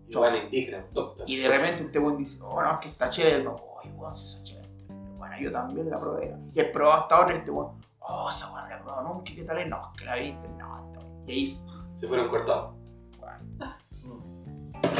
[0.09, 0.85] Igual indígena.
[1.27, 4.15] Y de repente este buen dice, oh no, es que está el loco, oye, weón,
[4.15, 4.69] si esa chévere.
[5.17, 6.35] Bueno, yo también la probé.
[6.53, 9.67] Y él probó hasta ahora este weón, oh, esa weón la nunca, ¿qué tal es?
[9.67, 11.23] No, que la viste, no, no.
[11.27, 11.57] Y ahí,
[11.95, 12.75] Se fueron cortados.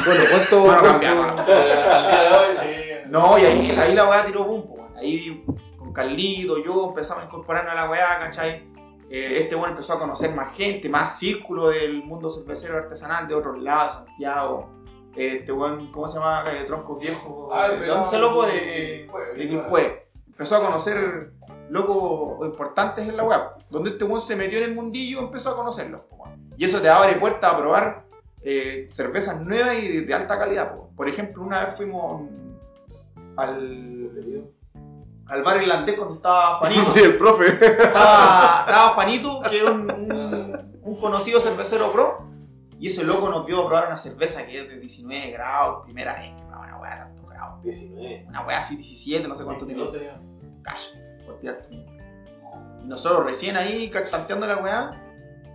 [0.06, 0.62] Bueno, ¿cuánto?
[0.62, 1.40] Bueno, cambiamos.
[1.40, 3.10] Al día de hoy, sí.
[3.10, 4.98] No, y ahí, ahí la weá tiró boom, po, weón.
[4.98, 5.44] Ahí
[5.78, 8.70] con Carlito, yo empezamos a incorporarnos a la weá, ¿cachai?
[9.10, 13.36] Eh, este weón empezó a conocer más gente, más círculo del mundo cervecero artesanal de
[13.36, 14.70] otros lados, Santiago.
[15.16, 16.44] Este weón, ¿cómo se llama?
[16.68, 17.52] Troncos Viejos.
[17.52, 18.46] Ah, el ¿De pelado dónde ese loco?
[18.46, 18.54] de
[19.36, 20.10] De, de.
[20.28, 21.34] Empezó a conocer
[21.70, 23.40] locos importantes en la web.
[23.70, 26.02] Donde este weón se metió en el mundillo, empezó a conocerlos.
[26.10, 26.28] po.
[26.58, 28.06] Y eso te abre puertas a probar
[28.42, 30.74] eh, cervezas nuevas y de, de alta calidad.
[30.76, 30.90] po.
[30.96, 32.24] Por ejemplo, una vez fuimos
[33.38, 34.12] al,
[35.28, 36.92] al bar irlandés cuando estaba Juanito.
[36.96, 37.46] Sí, el profe.
[37.48, 42.26] estaba, estaba Juanito, que es un, un- un conocido cervecero pro,
[42.80, 46.16] y ese loco nos dio a probar una cerveza que es de 19 grados, primera
[46.16, 47.62] vez que probaba una weá de tantos grados.
[47.64, 48.26] 19.
[48.28, 49.84] Una weá así 17, no sé cuánto tenía.
[49.84, 50.62] 22 tenía.
[50.64, 50.84] Calla,
[52.82, 54.92] Y nosotros recién ahí tanteando la weá,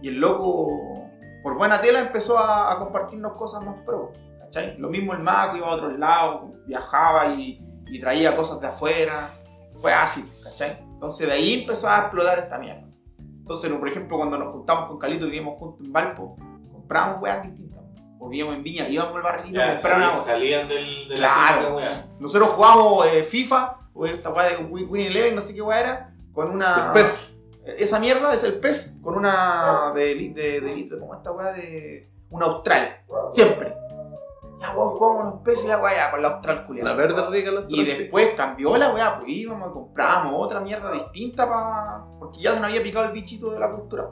[0.02, 1.08] y el loco,
[1.42, 4.12] por buena tela, empezó a, a compartirnos cosas más pro.
[4.40, 4.76] ¿cachai?
[4.78, 9.28] Lo mismo el Maco, iba a otros lados, viajaba y, y traía cosas de afuera.
[9.74, 10.78] Fue así, ¿cachai?
[10.80, 12.86] Entonces de ahí empezó a explotar esta mierda.
[13.18, 16.36] Entonces, por ejemplo, cuando nos juntamos con Calito y vivíamos juntos en Valpo,
[16.72, 17.82] compramos weas distintas.
[18.18, 21.80] O vivíamos en Viña, íbamos al barrilito a comprar una salí- salían del, de Claro.
[21.80, 25.62] la nosotros jugábamos eh, FIFA, o esta weá de Win Win Eleven, no sé qué
[25.62, 26.92] weá era, con una.
[26.94, 27.06] El.
[27.78, 32.10] Esa mierda es el PES, con una de, de, de litro, como esta weá de.
[32.28, 32.98] Una Austral.
[33.32, 33.74] Siempre.
[34.60, 36.90] Ya, weón, jugamos los PES y la weá, con la Austral culiada.
[36.90, 40.92] La verde rica la Y después cambió la weá, pues íbamos y comprábamos otra mierda
[40.92, 42.04] distinta para.
[42.18, 44.10] Porque ya se nos había picado el bichito de la cultura.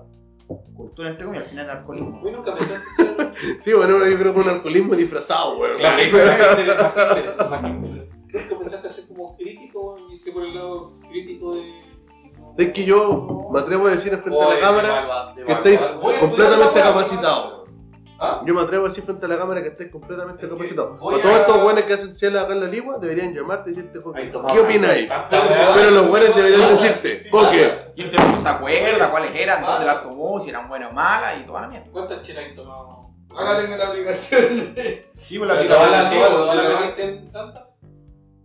[0.74, 2.20] Cultura entre comillas, al final el alcoholismo.
[2.22, 3.32] Uy, nunca pensaste ser.
[3.60, 5.78] Sí, bueno, yo creo que un alcoholismo disfrazado, weón.
[5.78, 6.02] Claro.
[8.32, 9.36] Nunca pensaste ser como
[10.24, 11.82] que por el lado crítico de.
[12.58, 15.62] Es que yo me atrevo a decir frente a o la cámara que a
[16.20, 17.62] completamente capacitado.
[18.24, 18.40] ¿Ah?
[18.46, 20.94] Yo me atrevo a decir frente a la cámara que estáis completamente Es capacitado.
[20.96, 23.70] voy Para todos a- estos buenos que hacen chela acá en la ligua, deberían llamarte
[23.70, 25.10] y decirte, Ahí ¿qué opináis?
[25.74, 27.72] Pero los buenos deberían decirte, ¿qué?
[27.96, 31.40] Y entonces no se acuerda cuáles eran, dónde las tomó, si eran buenas o malas
[31.40, 31.86] y toda la mierda.
[31.90, 33.08] ¿Cuántas chelas has tomado?
[33.36, 34.74] Acá tengo la aplicación.
[35.16, 37.62] Sí, pues la ¿Todas aplicación la- tantas?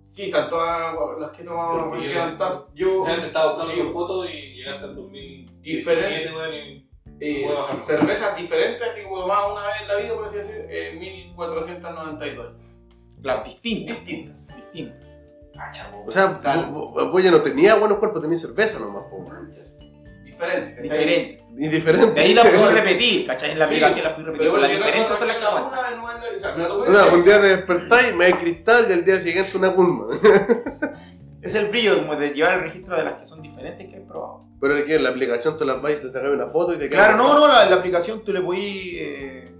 [0.07, 2.65] Sí, están todas las que he tomado Porque yo- levantar.
[2.73, 3.89] Yo, Realmente estaba buscando Sí.
[3.93, 6.35] fotos y llegaste al 2017, Diferente.
[6.35, 6.87] weón, y
[7.19, 7.47] eh,
[7.85, 12.53] cervezas diferentes, así como tomaba una vez en la vida, por así decir, eh, 1492.
[13.21, 13.97] Claro, distintas.
[13.97, 14.47] Distintas.
[14.55, 15.03] Distintas.
[15.55, 16.03] cacha, po.
[16.07, 16.27] O sea,
[16.71, 19.25] vos- vos vos ya no tenía buenos cuerpos, tenía cerveza nomás, po.
[20.37, 20.81] ¿Cachai?
[20.81, 21.43] Diferente.
[21.59, 22.11] Indiferente.
[22.11, 23.51] De ahí la puedo repetir, ¿cachai?
[23.51, 23.73] En la Sí.
[23.75, 24.47] aplicación la puedo repetir.
[24.51, 24.67] Pero la
[25.15, 29.71] son las que un día te despertáis, me hay cristal y al día siguiente una
[29.73, 30.05] culma.
[31.39, 34.01] Es el brillo como de llevar el registro de las que son diferentes que he
[34.01, 34.43] probado.
[34.59, 36.89] Pero aquí en la aplicación tú las vas y te sacas una foto y te
[36.89, 39.51] Claro, no, no, la, la aplicación tú le podís eh,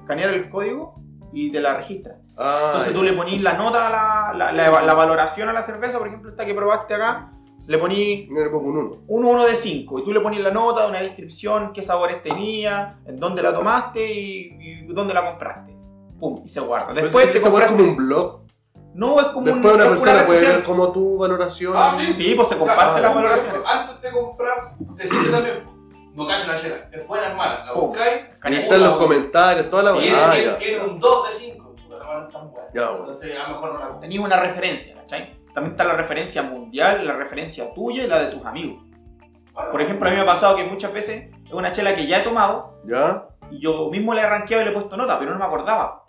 [0.00, 0.96] escanear el código
[1.32, 2.16] y te la registra.
[2.36, 5.62] Ah, Entonces tú le ponís la nota, a la, la, la, la valoración a la
[5.62, 7.30] cerveza, por ejemplo, esta que probaste acá,
[7.68, 8.96] le ponís yo le pongo un 1.
[9.08, 12.98] un 1 de 5 y tú le ponís la nota, una descripción, qué sabores tenía,
[13.04, 15.76] en dónde la tomaste y, y dónde la compraste.
[16.18, 16.94] Pum, y se guarda.
[16.94, 18.40] Después te te como un blog.
[18.94, 21.74] No, es como Después un, una es persona puede ver como tu valoración.
[21.76, 22.12] Ah, sí.
[22.14, 23.60] Sí, pues se comparten Ah, las valoraciones.
[23.70, 25.54] Antes de comprar, decirle también,
[26.14, 27.64] no cacho la chela, es buena, es mala.
[27.66, 31.74] La buscáis, están los comentarios, toda la tiene, Ah, tiene, un 2 de 5.
[31.76, 32.68] Puta, la mala no es tan buena.
[32.74, 32.98] Ya, bueno.
[33.00, 34.00] Entonces, a lo mejor no la compro.
[34.00, 35.37] Tenías una referencia, ¿cachai?
[35.54, 38.82] También está la referencia mundial, la referencia tuya y la de tus amigos.
[39.72, 42.18] Por ejemplo, a mí me ha pasado que muchas veces es una chela que ya
[42.18, 43.24] he tomado ¿Ya?
[43.50, 46.04] y yo mismo le he rankeado y le he puesto nota, pero no me acordaba.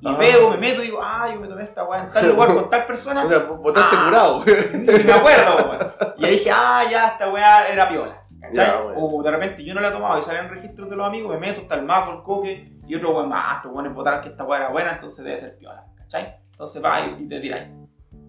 [0.00, 0.16] Y Ah.
[0.18, 2.70] veo, me meto y digo, ah, yo me tomé esta weá en tal lugar con
[2.70, 3.22] tal persona.
[3.24, 4.04] O sea, votaste Ah.
[4.06, 4.44] curado.
[4.74, 5.86] Ni me acuerdo, weón.
[6.18, 8.22] Y ahí dije, ah, ya, esta weá era piola.
[8.40, 8.66] ¿Cachai?
[8.66, 8.80] Ya.
[8.96, 11.38] O de repente yo no la he tomado y salen registros de los amigos, me
[11.38, 14.44] meto, está el mago, el coque, y otro weón más, estos weones votaron que esta
[14.44, 15.84] weá era buena, entonces debe ser piola.
[15.98, 16.36] ¿Cachai?
[16.52, 17.68] Entonces va y te tiráis.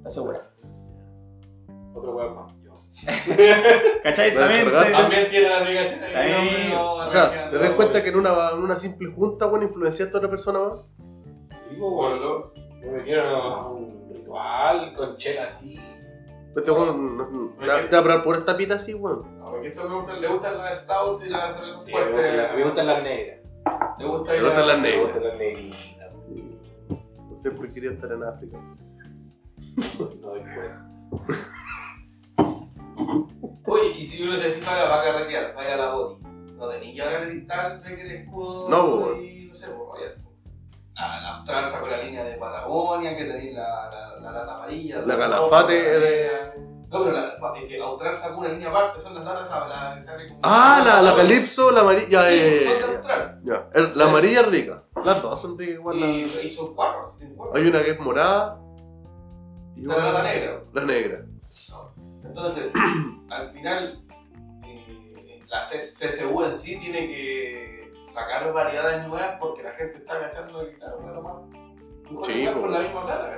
[0.05, 0.53] Aseguras.
[1.93, 2.53] Otro weón más.
[2.63, 2.81] Yo.
[4.03, 4.31] ¿Cachai?
[4.31, 4.65] A También.
[4.65, 6.73] te- También tiene la aplicación de Ahí.
[6.77, 10.17] O sea, ¿te das cuenta que en una, en una simple junta, bueno, influenciaste a
[10.19, 10.79] otra persona más?
[11.51, 12.51] Sí, pues, bueno,
[12.81, 15.79] me metieron a un ritual con chela así.
[16.55, 19.39] Este weón, no- no- te va te va a por esta pita así, weón.
[19.39, 22.15] No, porque esto me gusta, le gustan las stouts y las cervezas Sí, me gustan
[22.15, 22.55] las- fuertes.
[22.57, 23.39] me gustan las negras.
[23.99, 25.03] Le gusta Me ir gustan a- las Me negras.
[25.05, 26.11] gustan las negritas.
[27.29, 28.57] No sé por qué quería estar en África.
[30.21, 30.33] No.
[33.67, 36.21] Oye, y si uno se fija, va a carretear, vaya a la boti.
[36.23, 38.69] No tenéis que ahora gritar de que el escudo.
[38.69, 40.15] No, pues, y no sé, pues vaya.
[40.95, 45.01] La, la Austral sacó la línea de Patagonia, que tenéis la, la, la lata amarilla.
[45.05, 46.53] La Calafate, la eh.
[46.89, 50.05] No, pero la, es que Austral sacó una línea aparte, son las latas a la
[50.43, 52.29] Ah, la, la Calypso, la amarilla.
[52.29, 53.41] Sí, eh, son de Austral.
[53.43, 53.67] ya.
[53.73, 54.83] El- La amarilla es rica.
[55.03, 55.99] Las dos son ricas igual.
[55.99, 57.05] la- Y, y son cuatro.
[57.53, 58.61] Hay una que es morada.
[59.75, 60.61] Y Está la negra.
[60.73, 61.25] La negra.
[62.23, 62.71] Entonces,
[63.29, 64.01] al final,
[64.63, 70.13] eh, la C- CSU en sí tiene que sacar variedades nuevas porque la gente está
[70.13, 72.25] agachando y claro, bueno, más.
[72.27, 72.61] Sí, po.
[72.61, 73.35] por la misma plata.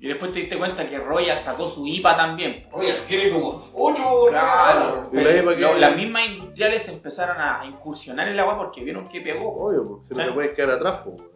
[0.00, 2.66] Y después te diste cuenta que Royal sacó su IPA también.
[2.72, 5.08] Oye, tiene como 8 Claro.
[5.12, 5.60] ¿Y la IPA qué?
[5.60, 9.54] Lo- las mismas industriales empezaron a incursionar en la agua porque vieron que pegó.
[9.66, 11.30] Obvio, pues, si no te puedes quedar atrás, weón.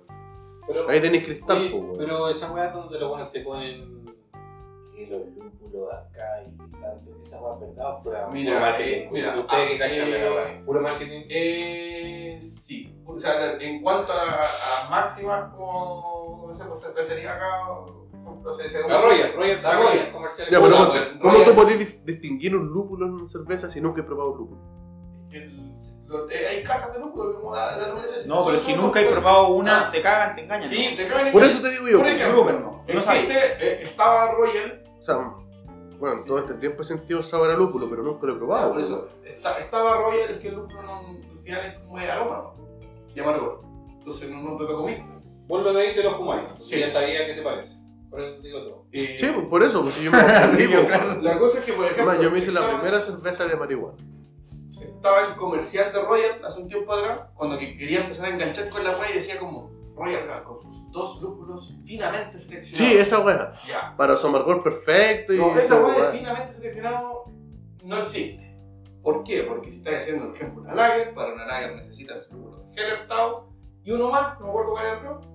[0.66, 3.95] Pero, Ahí tenés cristal, oye, pero esa weá donde los buenos te ponen
[5.08, 8.92] que los lúpulos acá y tanto, esa weá es verdad, pura, Mira, pura marketing.
[8.92, 11.22] eh, mira, ustedes que ah, cachan la eh, pura marketing.
[11.28, 12.92] Eh, sí.
[13.06, 17.60] O sea, en cuanto a, la- a las máximas, como pues cervecería acá,
[18.56, 19.88] se- se- La Royal, Royal, La Royal.
[19.92, 20.48] Royal comercial.
[20.50, 21.48] Ya, pero Puta, ¿cómo, weón, ¿cómo Royal.
[21.48, 24.76] tú podés dis- distinguir un lúpulo en una cerveza si nunca he probado un lúpulo?
[25.32, 25.76] el-
[26.06, 28.26] lo- eh, hay cajas de lúpulo, como la de la universidad.
[28.26, 29.90] No, pero si nunca he probado una, Ah.
[29.90, 30.68] te cagan, te engañan.
[30.70, 30.96] Sí, ¿no?
[30.96, 31.98] te caen en Por eso te digo yo.
[31.98, 32.84] Por ejemplo, no.
[32.86, 35.34] Existe, eh, estaba Royal, sea,
[35.98, 38.66] bueno, todo este tiempo he sentido sabor a lúpulo, pero nunca lo he probado.
[38.66, 40.98] Ah, por eso, está- estaba Royal, es que el lúpulo no,
[41.30, 42.54] al final es como de aroma, ¿no?
[43.14, 43.62] Y amargor.
[43.98, 44.96] Entonces no, no te lo comí.
[45.46, 46.48] Vos lo veis y te lo fumáis.
[46.64, 46.78] Sí.
[46.80, 47.76] Ya sabía que se parece.
[48.10, 48.84] Por eso te digo todo.
[48.92, 50.18] Eh, Sí, pues por eso, pues si yo me
[50.86, 51.20] claro.
[51.22, 53.56] La cosa es que, por ejemplo, Además, yo me hice la estaba- primera cerveza de
[53.56, 53.96] marihuana.
[54.80, 58.68] estaba el comercial de Royal hace un tiempo atrás, cuando que quería empezar a enganchar
[58.70, 62.92] con la wea y decía como Royal Gal, con sus dos lúpulos finamente seleccionados.
[62.92, 63.52] Sí, esa weá.
[63.68, 63.94] Ya.
[63.96, 65.38] Para su amargor perfecto y.
[65.38, 66.06] No, esa weá.
[66.10, 67.24] finamente seleccionado
[67.84, 68.44] no existe.
[69.02, 69.42] ¿Por qué?
[69.44, 73.52] Porque si estás haciendo, por ejemplo, una lager, para una lager necesitas lúpulo Hellertau
[73.84, 75.30] y uno más, no me acuerdo cuál era el otro.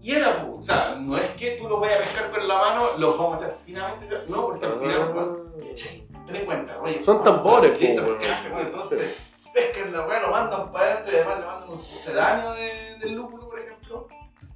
[0.00, 2.84] Y era, o sea, no es que tú los vayas a pescar con la mano,
[2.96, 6.24] los vamos a echar finamente, no, porque al final, Ah.
[6.26, 7.04] ten en cuenta, Royal.
[7.04, 8.18] Son tambores, Listo, weón.
[8.18, 8.66] ¿qué hace, weón?
[8.66, 12.96] Entonces, pescan la weá, lo mandan para adentro y además le mandan un sucedáneo de,
[12.98, 13.79] del lúpulo, por ejemplo.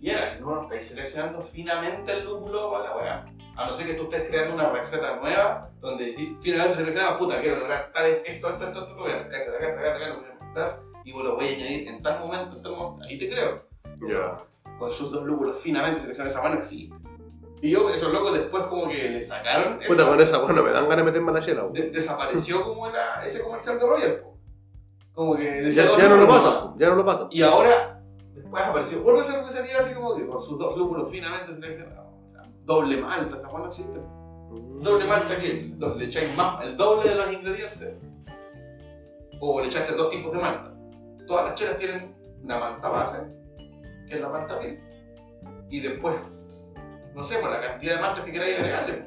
[0.00, 3.26] Y era, no, estáis seleccionando finamente el lúpulo para la weá.
[3.56, 7.40] A no ser que tú estés creando una receta nueva donde decís, finalmente selecciona, puta,
[7.40, 10.14] quiero lograr tal, esto, esto, esto, esto, esto, voy a acá, acá, acá, acá, lo
[10.20, 13.04] voy a mezclar y vos lo voy a añadir en tal momento, en tal momento.
[13.08, 13.62] Ahí te creo.
[14.08, 14.38] Ya.
[14.78, 16.90] Con sus dos lúpulos finamente selecciona esa mano, sí.
[17.60, 20.62] Y yo, esos locos después como que le sacaron Puta, esa- con esa weá no
[20.64, 23.86] me dan ganas de meterme a la chela, de- desapareció como era ese comercial de
[23.86, 24.20] Royal.
[24.20, 24.36] po.
[25.14, 27.28] Como que decía Ya, ya no lo pasa, ya no lo pasa.
[27.30, 27.93] Y ahora,
[28.54, 32.12] después apareció otra cervecería así como que con sus dos lúpulos finamente seleccionados.
[32.28, 33.98] O sea, doble malta, esa no existe.
[34.82, 37.96] Doble malta que le echáis más, el doble de los ingredientes.
[39.40, 40.72] O le echaste dos tipos de malta.
[41.26, 43.18] Todas las chelas tienen una malta base,
[44.08, 44.80] que es la malta Pilz.
[45.70, 46.14] Y después,
[47.14, 49.06] no sé, por la cantidad de maltas que queráis agregarle.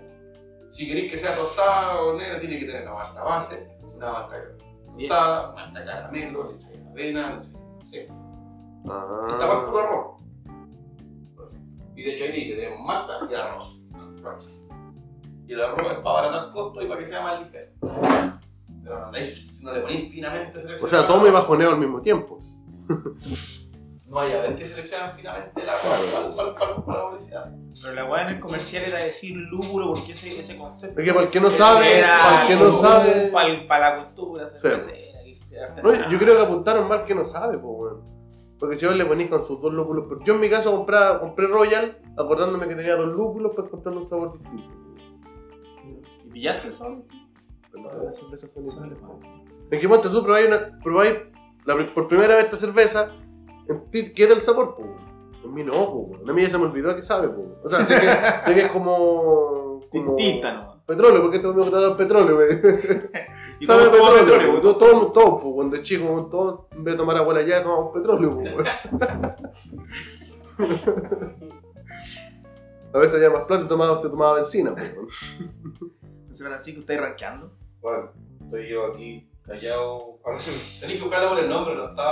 [0.69, 4.35] Si queréis que sea tostada o negra, tiene que tener una malta base, una malta
[4.97, 7.51] tostada, malta caramelo, le echáis avena, no sé.
[7.53, 8.26] No sé.
[8.89, 9.27] Ah.
[9.31, 10.17] Estaba puro arroz.
[11.95, 13.79] Y de hecho ahí te dice, tenemos malta y arroz.
[14.23, 14.67] Rice.
[15.47, 17.71] Y el arroz es para abaratar costos y para que sea más ligero.
[18.83, 22.41] Pero no, le- no le ponéis finamente O sea, tomo y bajoneo al mismo tiempo.
[24.09, 25.83] No hay a ver qué seleccionan finalmente el arroz
[26.13, 27.51] para, para, para, para la publicidad.
[27.81, 30.97] Pero la weá en el comercial era decir lúpulo porque ese, ese concepto.
[30.97, 33.31] Es que para el que no sabe, para el que no sabe.
[33.67, 34.67] Para, la cultura Sí.
[35.83, 38.16] No, yo creo que apuntaron mal que no sabe, pues, weón.
[38.59, 40.05] Porque si vos le ponís con sus dos lúpulos.
[40.09, 43.95] pero Yo en mi caso compraba, compré Royal, acordándome que tenía dos lúpulos para encontrar
[43.95, 44.73] un sabor distinto.
[46.25, 47.03] ¿Y pillaste eso?
[47.71, 49.19] Pero no, las cervezas son iguales, po.
[49.69, 51.15] Es que ponte tú, probáis, una, probáis
[51.65, 53.11] la por primera vez esta cerveza,
[53.67, 55.05] en ti queda el sabor, pues.
[55.43, 56.27] En mí no, pues.
[56.27, 57.47] A mí ya se me olvidó a qué sabe, pues.
[57.63, 59.81] O sea, sé que, sé que es como.
[59.91, 60.77] como Distinta nomás.
[60.85, 62.61] Petróleo, porque este me gusta petróleo, güey.
[63.59, 66.67] Y Sabe a todo- todo petróleo, petróleo, todo, todo, todo, pues, cuando es chico, todo,
[66.71, 68.69] en vez de tomar agua allá, tomamos petróleo, pues.
[72.93, 75.07] A veces había más plata y tomaba, se tomaba benzina, pues, güey.
[76.29, 77.51] José Francisco, ¿estáis rankeando?
[77.81, 78.11] Bueno,
[78.43, 82.03] estoy yo aquí Tenéis que buscarla por el nombre, no está.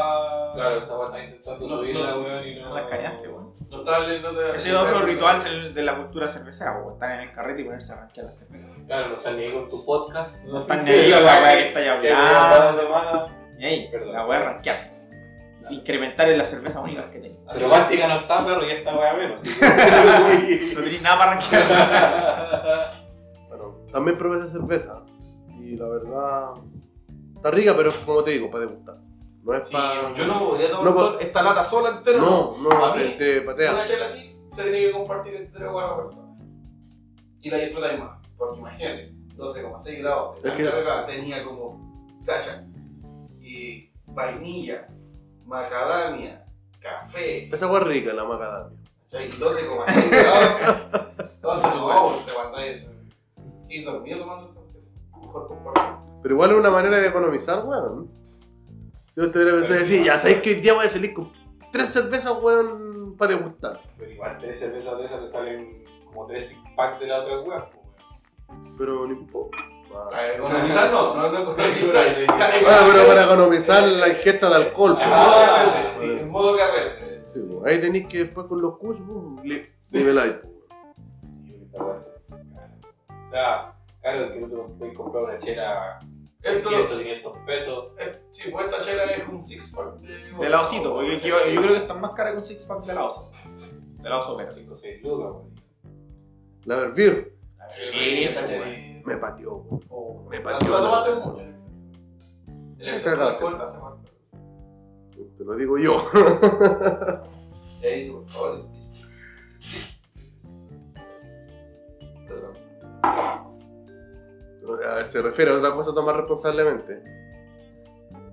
[0.56, 2.70] Claro, está intentando No, subirla, no, weón, y no.
[2.70, 3.52] No la escaneaste, weón.
[3.70, 6.94] No está no te- Ese es otro ritual de la cultura cervecera, weón.
[6.94, 8.84] Estar en el carrete y ponerse a rankear las cervezas.
[8.88, 10.46] Claro, no están ni ahí con tu podcast.
[10.46, 12.82] No están ni ahí con la weá que weón, cada hablando.
[12.82, 13.38] semana.
[13.60, 14.14] Y ahí, Perdón.
[14.14, 14.76] la weá rankear.
[15.62, 17.36] Es incrementar en la cerveza única que tenéis.
[17.52, 19.42] Pero Báltica no está, perro, y esta weá menos.
[20.76, 21.64] No tenéis nada para rankear.
[23.50, 25.02] Bueno, también probé esa cerveza.
[25.60, 26.50] Y la verdad.
[27.46, 28.98] Está rica, pero como te digo, para degustar.
[29.44, 30.12] No es Sí, para.
[30.16, 32.18] yo no podría tomar No, sol- esta lata sola entera.
[32.18, 33.72] No, no, A mí, te patea.
[33.72, 36.42] Una chela así se tiene que compartir entre tres o cuatro personas.
[37.42, 38.18] Y la disfrutáis más.
[38.36, 42.66] Porque imagínate, 12,6 grados de Es que- carga tenía como cacha
[43.40, 44.88] y vainilla,
[45.46, 46.48] macadamia,
[46.80, 47.48] café.
[47.54, 48.80] Esa agua es rica, la macadamia.
[49.04, 49.28] ¿cachai?
[49.28, 50.88] Y 12,6 grados.
[51.36, 52.92] Entonces, no, te mandáis
[53.70, 54.66] y dormido tomando esto.
[55.22, 55.95] Mejor compartir.
[56.26, 58.10] Pero igual es una manera de economizar, weón.
[59.16, 61.32] Yo te hubiera pensado decir, ya sabéis que hoy día voy a salir con
[61.72, 63.80] tres cervezas, weón, para degustar.
[63.96, 67.42] Pero igual tres cervezas de esas te salen como tres six pack de la otra
[67.42, 67.64] weón.
[68.76, 69.58] Pero no importa.
[70.10, 72.06] Para economizar no, no, no economizar.
[72.28, 74.94] Ah, pero para economizar la ingesta de alcohol.
[74.96, 75.08] pues.
[75.08, 77.24] Ah, sí, en modo carrete.
[77.32, 78.74] Sí, ahí tenéis que después con los
[79.44, 80.38] li- niveláis.
[81.78, 82.02] O
[83.32, 86.00] sea, claro, que no te puedes comprar una chela
[86.46, 87.88] Esto- 600, 500 pesos.
[88.00, 90.32] Eh, Sí, pues esta chela es un six pack de.
[90.38, 92.94] De la osito, yo, yo creo que están más caras que un six pack de
[92.94, 93.32] la oso.
[94.02, 94.52] De la oso, pero.
[94.52, 95.36] 5 o 6 lucas.
[96.66, 97.38] La Berbir
[97.70, 98.66] Sí, esa chela.
[99.06, 99.66] me pateó.
[99.90, 101.40] Oh, Me pateó la tomaste mucho.
[102.80, 103.94] El exceso de alcohol hace mal.
[105.38, 105.98] Te lo digo yo.
[107.82, 108.66] Ya dice, por favor.
[114.90, 117.02] A ver, Se refiere a otra cosa, tomar responsablemente.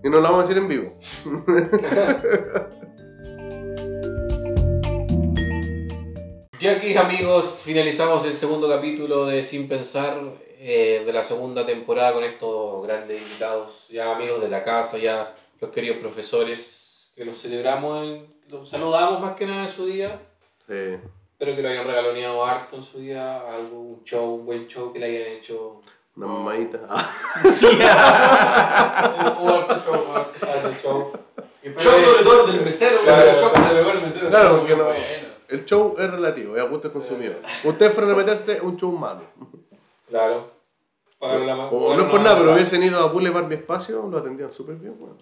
[0.05, 0.95] Y no lo vamos a decir en vivo.
[6.61, 10.17] Y aquí, amigos, finalizamos el segundo capítulo de Sin Pensar
[10.61, 15.35] eh, de la segunda temporada con estos grandes invitados, ya amigos de la casa, ya
[15.61, 20.21] los queridos profesores que los celebramos, en- los saludamos más que nada en su día.
[20.69, 20.97] Sí.
[21.33, 24.93] Espero que lo hayan regaloneado harto en su día, algo, un show, un buen show
[24.93, 25.81] que le hayan hecho.
[26.17, 26.81] Una mamadita.
[26.89, 27.11] Ah,
[27.53, 27.67] Sí.
[29.43, 31.13] Show, show.
[31.63, 34.01] Espero Yo que- sobre todo el del mesero, Claro, el show que se pegó el
[34.03, 34.29] mesero.
[34.31, 35.05] Claro, porque no- Bueno.
[35.49, 37.37] El show es relativo, es a gusto del consumidor.
[37.65, 39.21] Usted fuera a meterse un show malo.
[40.09, 40.51] Claro.
[41.19, 44.07] Para la O para no es por nada, pero hubiesen ido a Boulevard Mi Espacio,
[44.11, 45.19] lo atendían súper bien, weón.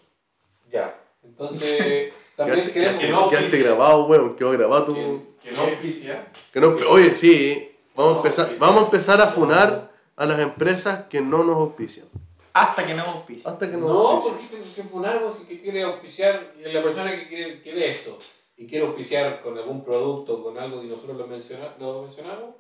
[0.73, 0.97] Ya.
[1.25, 3.01] Entonces, también Quedaste- queremos.
[3.01, 4.95] que no- Quedaste grabado, weón, quedó grabado tu...
[4.95, 6.29] Que, que no auspicia.
[6.53, 9.90] Que no, oye, sí, vamos a, No, empezar, vamos a empezar a funar
[10.21, 12.07] a las empresas que no nos auspician.
[12.53, 13.51] Hasta que no auspicia.
[13.51, 14.61] Hasta que nos No, auspicien.
[14.61, 18.19] porque que funarnos y que quiere auspiciar, y la persona que quiere, quiere esto
[18.55, 22.51] y quiere auspiciar con algún producto, con algo que nosotros lo, menciona, lo mencionamos,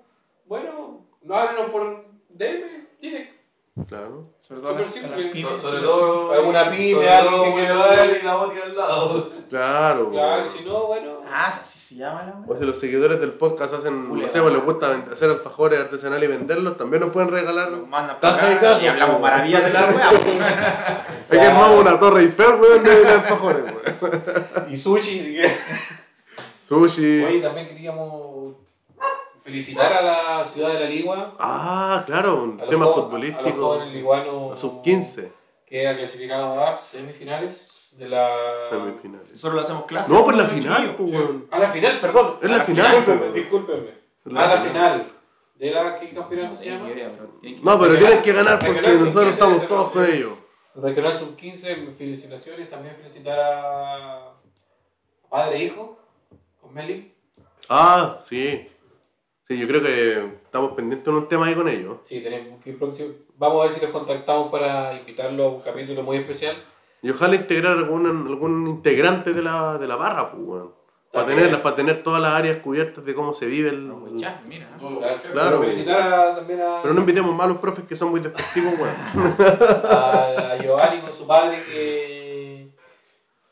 [0.46, 2.62] bueno, no háblenos por DM,
[2.98, 3.39] direct.
[3.88, 4.34] Claro.
[4.40, 5.22] Sobre todo las, simple.
[5.22, 5.60] las pymes.
[5.60, 6.32] Sobre todo.
[6.32, 8.18] Alguna pyme, todo que Boulevard saber.
[8.20, 9.30] y la vodka al lado.
[9.48, 10.10] Claro.
[10.10, 11.20] Claro, si no, bueno.
[11.26, 14.30] Ah, así se llama la O si los seguidores del podcast hacen, no Boulevard.
[14.32, 17.70] sé, pues les gusta hacer alfajores artesanales y venderlos, también nos pueden regalar.
[17.90, 18.82] Caja para y caja.
[18.82, 21.06] y hablamos maravillas de la wea.
[21.30, 24.22] Hay que armar una torre Eiffel, weón, de, de alfajores, weón.
[24.68, 25.58] Y sushi, si quieres.
[26.68, 27.24] Sushi.
[27.24, 28.56] Oye, también queríamos
[29.50, 31.34] felicitar a la ciudad de La Ligua.
[31.38, 33.50] Ah, claro, un tema jo- A los futbolístico.
[33.62, 34.52] jóvenes liguanos.
[34.52, 35.32] A sub 15
[35.66, 38.28] Que ha clasificado a semifinales de la.
[38.68, 39.32] semifinales.
[39.32, 40.12] Nosotros lo hacemos clase.
[40.12, 41.10] No, pues la final, chiquillos.
[41.10, 41.52] pues.
[41.52, 42.36] A la final, perdón.
[42.42, 43.34] Es la la final, Discúlpenme, pues.
[43.34, 43.90] discúlpenme.
[44.24, 44.92] La A la final.
[45.00, 45.12] final.
[45.56, 46.88] ¿De la qué campeonato se llama?
[47.62, 50.32] No, pero tienen que ganar porque nosotros sub-15 estamos todos con ellos.
[50.74, 52.70] Regional Sub 15, felicitaciones.
[52.70, 54.32] También felicitar a.
[55.28, 55.98] Padre e hijo.
[56.60, 57.14] Con Meli.
[57.68, 58.68] Ah, sí.
[59.50, 61.96] Sí, yo creo que estamos pendientes de un tema ahí con ellos.
[62.04, 63.08] Sí, tenemos que ir próximo.
[63.36, 66.56] Vamos a ver si los contactamos para invitarlo a un capítulo muy especial.
[67.02, 70.72] Y ojalá integrar algún, algún integrante de la, de la barra, pues, weón.
[71.10, 73.88] Para tener, para tener todas las áreas cubiertas de cómo se vive el...
[73.88, 74.68] No, pues, ya, mira.
[74.78, 75.00] Claro,
[75.32, 75.58] Claro.
[75.58, 76.78] Pero felicitar a- también a.
[76.82, 79.34] Pero no invitemos más a los profes que son muy despectivos, weón.
[79.90, 82.68] a, a Giovanni con su padre que,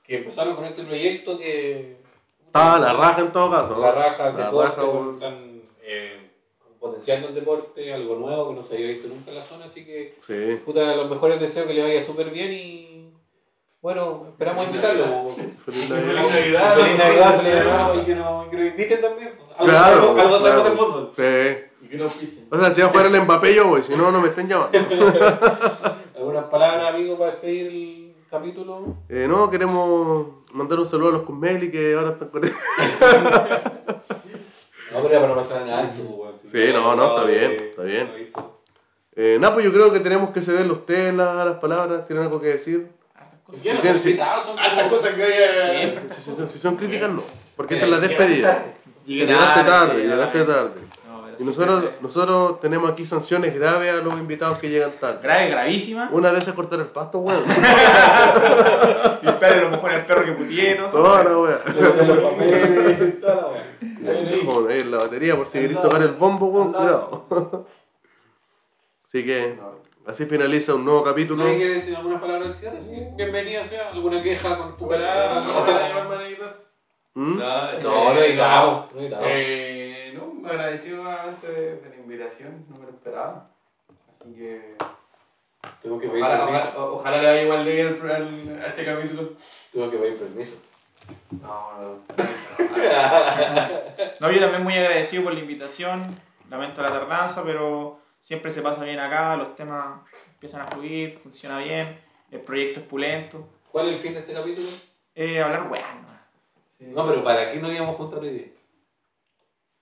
[0.05, 1.99] que empezaron con este proyecto que
[2.53, 3.81] Ah, la raja en todo caso.
[3.81, 5.15] la raja el La raja, weón.
[5.15, 5.48] están
[5.91, 6.31] eh,
[6.79, 9.85] potenciando el deporte algo nuevo que no se había visto nunca en la zona así
[9.85, 10.61] que Sí.
[10.65, 13.13] puta los mejores deseos que le vaya súper bien y
[13.81, 15.29] bueno esperamos invitarlo
[15.65, 16.77] Feliz Navidad.
[16.77, 20.39] Feliz Navidad feliz Navidad y que nos, que nos inviten también algo Claro, sabemos, algo
[20.41, 20.77] sabemos de claro.
[20.87, 21.65] fútbol Sí.
[21.81, 22.43] Y que no auspicia.
[22.51, 24.49] O sea, si va a jugar el Mbappé yo voy, si no, no me estén
[24.49, 24.77] llamando.
[26.17, 31.23] algunas palabras amigos para despedir el capítulo Eh, no, queremos mandar un saludo a los
[31.23, 32.43] Cosmeli que ahora están con
[34.99, 36.35] no pero ya para no pasar nada alto, weón.
[36.41, 38.31] Si Sí, no, no, está bien, está bien.
[39.17, 42.07] Eh, nada, pues yo creo que tenemos que cederle a ustedes la- las palabras.
[42.07, 42.89] ¿Tienen algo que decir?
[43.63, 44.09] Ya no Sí, son sí.
[44.11, 45.99] invitados, son Hartas como- cosas que hay.
[46.11, 47.23] Si, si- si son críticas, no.
[47.57, 48.55] Porque esta es la llegaste despedida.
[48.55, 48.73] tarde.
[49.07, 50.81] Llegaste tarde, llegaste tarde.
[51.39, 55.21] Y nosotros, nosotros tenemos aquí sanciones graves a los invitados que llegan tarde.
[55.23, 56.09] Grave, gravísima.
[56.11, 57.45] Una de esas es cortar el pasto, weón.
[59.23, 60.75] Y espera, lo mejor el perro que putié.
[60.75, 60.89] todo.
[60.89, 61.61] Toda la weón.
[63.21, 67.67] Toda la batería, por si queréis tocar el bombo, weón, cuidado.
[69.05, 69.59] Así que,
[70.07, 71.45] así finaliza un nuevo capítulo.
[71.45, 72.79] ¿No hay que decir algunas palabras de cierre?
[73.17, 73.91] Bienvenida sea.
[73.91, 75.45] ¿Alguna queja con tu palabra?
[75.47, 76.68] ¿No vas a llamarme a editar?
[77.19, 77.37] ¿Mm?
[77.37, 78.95] No, no editamos.
[78.95, 79.27] No editamos.
[79.29, 83.51] Eh, no, me agradecido antes de, de la invitación, no me lo esperaba.
[84.13, 84.77] Así que.
[85.83, 86.69] Tengo que pedir Ojalá, permiso.
[86.77, 89.33] ojalá, ojalá le vaya igual de bien a este capítulo.
[89.73, 90.59] Tengo que pedir permiso.
[91.43, 91.99] No, no.
[94.21, 96.07] No, yo también muy agradecido por la invitación.
[96.49, 100.03] Lamento la tardanza, pero siempre se pasa bien acá, los temas
[100.35, 102.01] empiezan a fluir, funciona bien,
[102.31, 103.49] el proyecto es pulento.
[103.73, 104.69] ¿Cuál es el fin de este capítulo?
[105.17, 105.95] Eh, hablar weá,
[106.79, 107.03] ¿no?
[107.05, 108.47] No, pero ¿para qué nos íbamos juntos hoy día?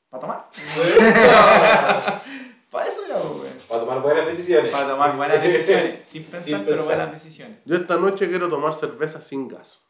[0.08, 0.48] ¿Para tomar?
[2.70, 3.56] Para eso ya, weón.
[3.68, 4.72] Para tomar buenas decisiones.
[4.72, 6.84] Para tomar buenas decisiones, sin pensar, Sin pero pensar.
[6.84, 7.58] buenas decisiones.
[7.64, 9.86] Yo esta noche quiero tomar cerveza sin gas.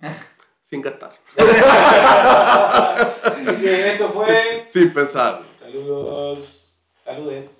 [0.64, 1.12] sin gastar.
[3.40, 4.66] Y que esto fue.
[4.70, 5.40] Sin pensar.
[5.60, 6.72] Saludos.
[7.04, 7.50] Saludes.